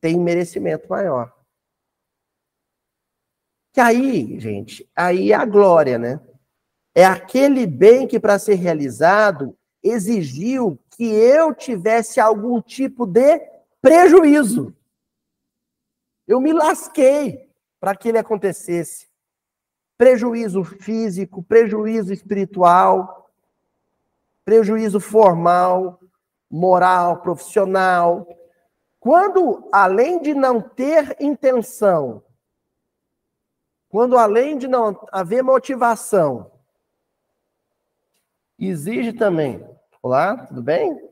[0.00, 1.34] tem merecimento maior.
[3.72, 6.20] Que aí, gente, aí é a glória, né?
[6.94, 13.38] É aquele bem que, para ser realizado, exigiu que eu tivesse algum tipo de
[13.82, 14.74] prejuízo.
[16.26, 19.08] Eu me lasquei para que ele acontecesse.
[19.98, 23.25] Prejuízo físico, prejuízo espiritual,
[24.46, 26.00] prejuízo formal,
[26.48, 28.24] moral, profissional.
[29.00, 32.24] Quando, além de não ter intenção,
[33.88, 36.52] quando além de não haver motivação,
[38.56, 39.68] exige também.
[40.00, 41.10] Olá, tudo bem?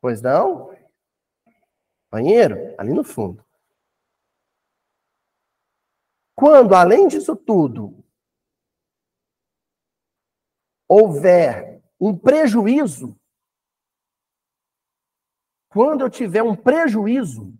[0.00, 0.72] Pois não?
[2.08, 2.72] Banheiro?
[2.78, 3.44] Ali no fundo.
[6.36, 8.04] Quando, além disso tudo,
[10.86, 13.18] houver um prejuízo,
[15.68, 17.52] quando eu tiver um prejuízo,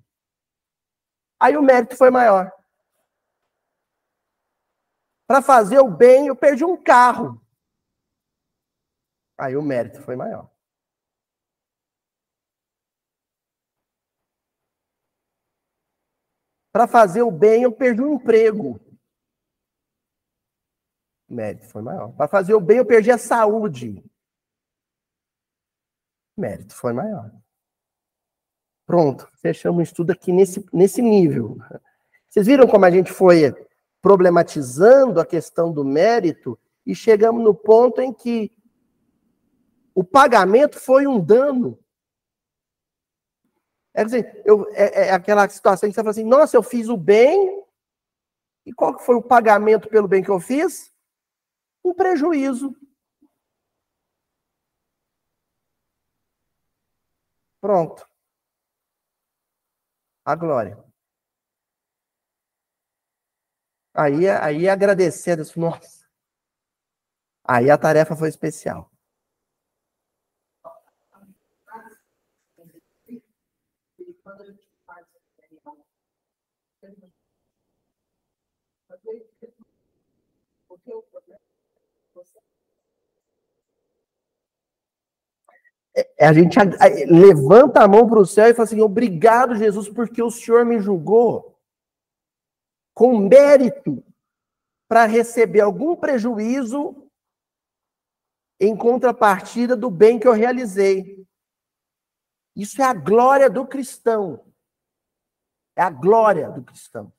[1.41, 2.53] aí o mérito foi maior.
[5.27, 7.45] Para fazer o bem, eu perdi um carro.
[9.39, 10.51] Aí o mérito foi maior.
[16.73, 18.79] Para fazer o bem, eu perdi um emprego.
[21.29, 22.13] O mérito foi maior.
[22.13, 24.05] Para fazer o bem, eu perdi a saúde.
[26.37, 27.31] Mérito foi maior.
[28.87, 31.59] Pronto, fechamos o estudo aqui nesse, nesse nível.
[32.29, 33.55] Vocês viram como a gente foi
[34.01, 38.53] problematizando a questão do mérito e chegamos no ponto em que
[39.95, 41.79] o pagamento foi um dano.
[43.93, 46.97] É, dizer, eu, é, é aquela situação que você fala assim, nossa, eu fiz o
[46.97, 47.65] bem,
[48.67, 50.93] e qual que foi o pagamento pelo bem que eu fiz?
[51.83, 52.77] Um prejuízo.
[57.61, 58.07] Pronto.
[60.25, 60.77] A glória.
[63.95, 66.07] Aí, aí agradecer, nossa.
[67.45, 68.91] Aí a tarefa foi especial.
[86.21, 86.59] A gente
[87.09, 90.79] levanta a mão para o céu e fala assim: obrigado, Jesus, porque o Senhor me
[90.79, 91.59] julgou
[92.95, 94.05] com mérito
[94.89, 97.11] para receber algum prejuízo
[98.61, 101.27] em contrapartida do bem que eu realizei.
[102.55, 104.45] Isso é a glória do cristão.
[105.77, 107.13] É a glória do cristão.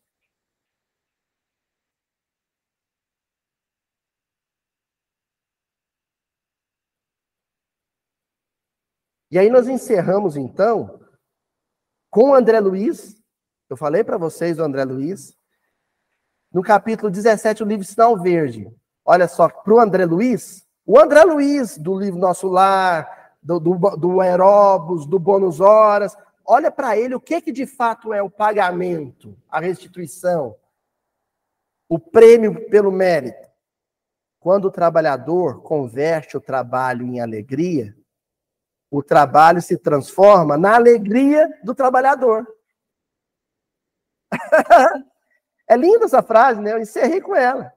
[9.30, 11.00] E aí nós encerramos então
[12.10, 13.22] com André Luiz.
[13.70, 15.36] Eu falei para vocês do André Luiz.
[16.52, 18.72] No capítulo 17, o livro Sinal Verde.
[19.04, 23.76] Olha só, para o André Luiz, o André Luiz, do livro Nosso Lar, do, do,
[23.98, 26.16] do aeróbus, do bônus horas.
[26.46, 30.56] Olha para ele o que, que de fato é o pagamento, a restituição,
[31.90, 33.46] o prêmio pelo mérito.
[34.40, 37.94] Quando o trabalhador converte o trabalho em alegria,
[38.90, 42.48] o trabalho se transforma na alegria do trabalhador.
[45.68, 46.74] é linda essa frase, né?
[46.74, 47.74] Eu encerrei com ela.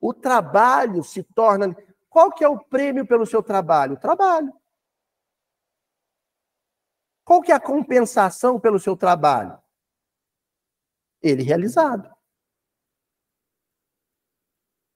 [0.00, 1.76] O trabalho se torna.
[2.08, 3.98] Qual que é o prêmio pelo seu trabalho?
[3.98, 4.52] Trabalho.
[7.24, 9.60] Qual que é a compensação pelo seu trabalho?
[11.20, 12.14] Ele realizado.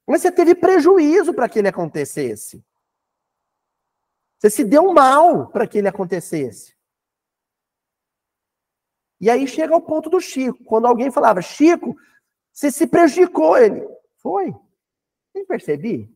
[0.06, 2.64] Mas você teve prejuízo para que ele acontecesse.
[4.40, 6.74] Você se deu mal para que ele acontecesse.
[9.20, 10.64] E aí chega ao ponto do Chico.
[10.64, 11.94] Quando alguém falava, Chico,
[12.50, 13.58] você se prejudicou.
[13.58, 13.86] Ele,
[14.16, 14.50] foi.
[15.34, 16.10] Nem percebi.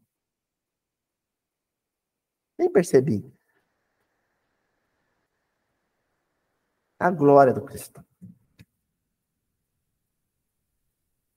[2.59, 3.30] Nem percebi.
[6.98, 8.02] A glória do cristão.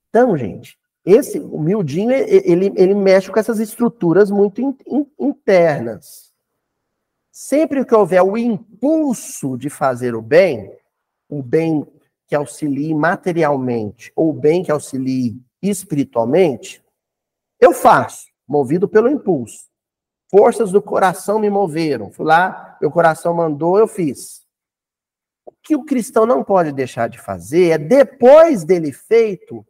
[0.08, 6.34] Então, gente, esse humildinho, ele, ele mexe com essas estruturas muito in, in, internas.
[7.40, 10.76] Sempre que houver o impulso de fazer o bem,
[11.30, 11.86] o bem
[12.26, 16.84] que auxilie materialmente ou o bem que auxilie espiritualmente,
[17.60, 19.68] eu faço, movido pelo impulso.
[20.32, 22.12] Forças do coração me moveram.
[22.12, 24.44] Fui lá, meu coração mandou, eu fiz.
[25.46, 29.64] O que o cristão não pode deixar de fazer é, depois dele feito,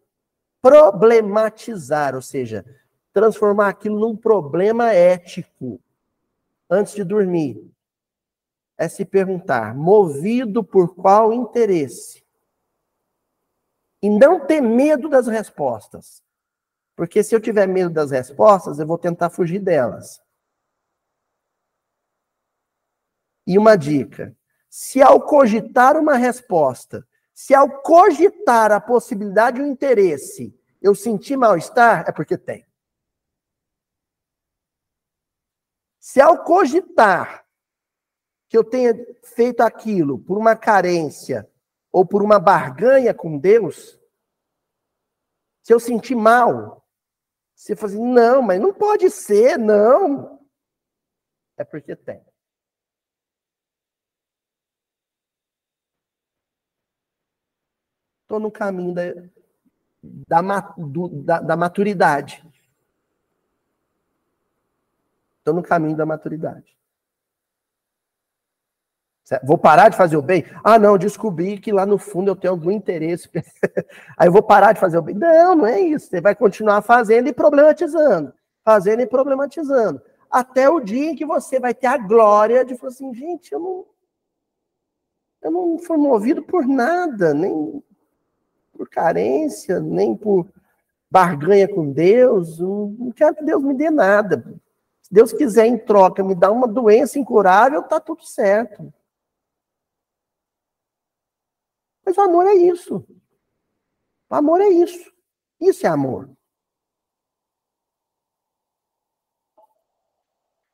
[0.61, 2.63] problematizar, ou seja,
[3.11, 5.81] transformar aquilo num problema ético
[6.69, 7.71] antes de dormir
[8.77, 12.25] é se perguntar: movido por qual interesse?
[14.01, 16.23] E não ter medo das respostas.
[16.95, 20.21] Porque se eu tiver medo das respostas, eu vou tentar fugir delas.
[23.45, 24.35] E uma dica:
[24.69, 32.05] se ao cogitar uma resposta, se ao cogitar a possibilidade ou interesse, eu sentir mal-estar,
[32.07, 32.65] é porque tem.
[36.07, 37.45] Se ao cogitar
[38.47, 38.93] que eu tenha
[39.35, 41.51] feito aquilo por uma carência
[41.91, 43.99] ou por uma barganha com Deus,
[45.61, 46.87] se eu sentir mal,
[47.53, 50.47] se eu fazer, assim, não, mas não pode ser, não.
[51.57, 52.25] É porque tem.
[58.21, 60.41] Estou no caminho da, da,
[61.25, 62.41] da, da maturidade.
[65.47, 66.77] Estou no caminho da maturidade.
[69.45, 70.43] Vou parar de fazer o bem?
[70.61, 73.29] Ah, não, descobri que lá no fundo eu tenho algum interesse.
[74.17, 75.15] Aí eu vou parar de fazer o bem.
[75.15, 76.07] Não, não é isso.
[76.07, 78.33] Você vai continuar fazendo e problematizando.
[78.61, 80.01] Fazendo e problematizando.
[80.29, 83.59] Até o dia em que você vai ter a glória de falar assim, gente, eu
[83.61, 83.85] não.
[85.43, 87.81] Eu não fui movido por nada, nem
[88.73, 90.45] por carência, nem por
[91.09, 92.59] barganha com Deus.
[92.59, 94.43] Não quero que Deus me dê nada.
[95.07, 98.93] Se Deus quiser, em troca, me dar uma doença incurável, tá tudo certo.
[102.05, 103.07] Mas o amor é isso.
[104.29, 105.09] O amor é isso.
[105.61, 106.29] Isso é amor.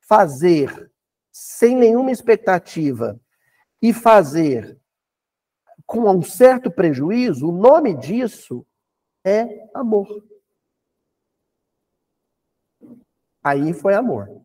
[0.00, 0.90] Fazer
[1.30, 3.20] sem nenhuma expectativa
[3.80, 4.76] e fazer
[5.86, 8.66] com um certo prejuízo, o nome disso
[9.24, 10.08] é amor.
[13.44, 14.42] Aí foi amor.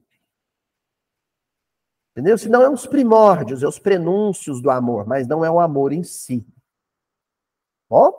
[2.11, 2.37] Entendeu?
[2.37, 6.03] Senão é os primórdios, é os prenúncios do amor, mas não é o amor em
[6.03, 6.45] si.
[7.89, 8.13] Ó.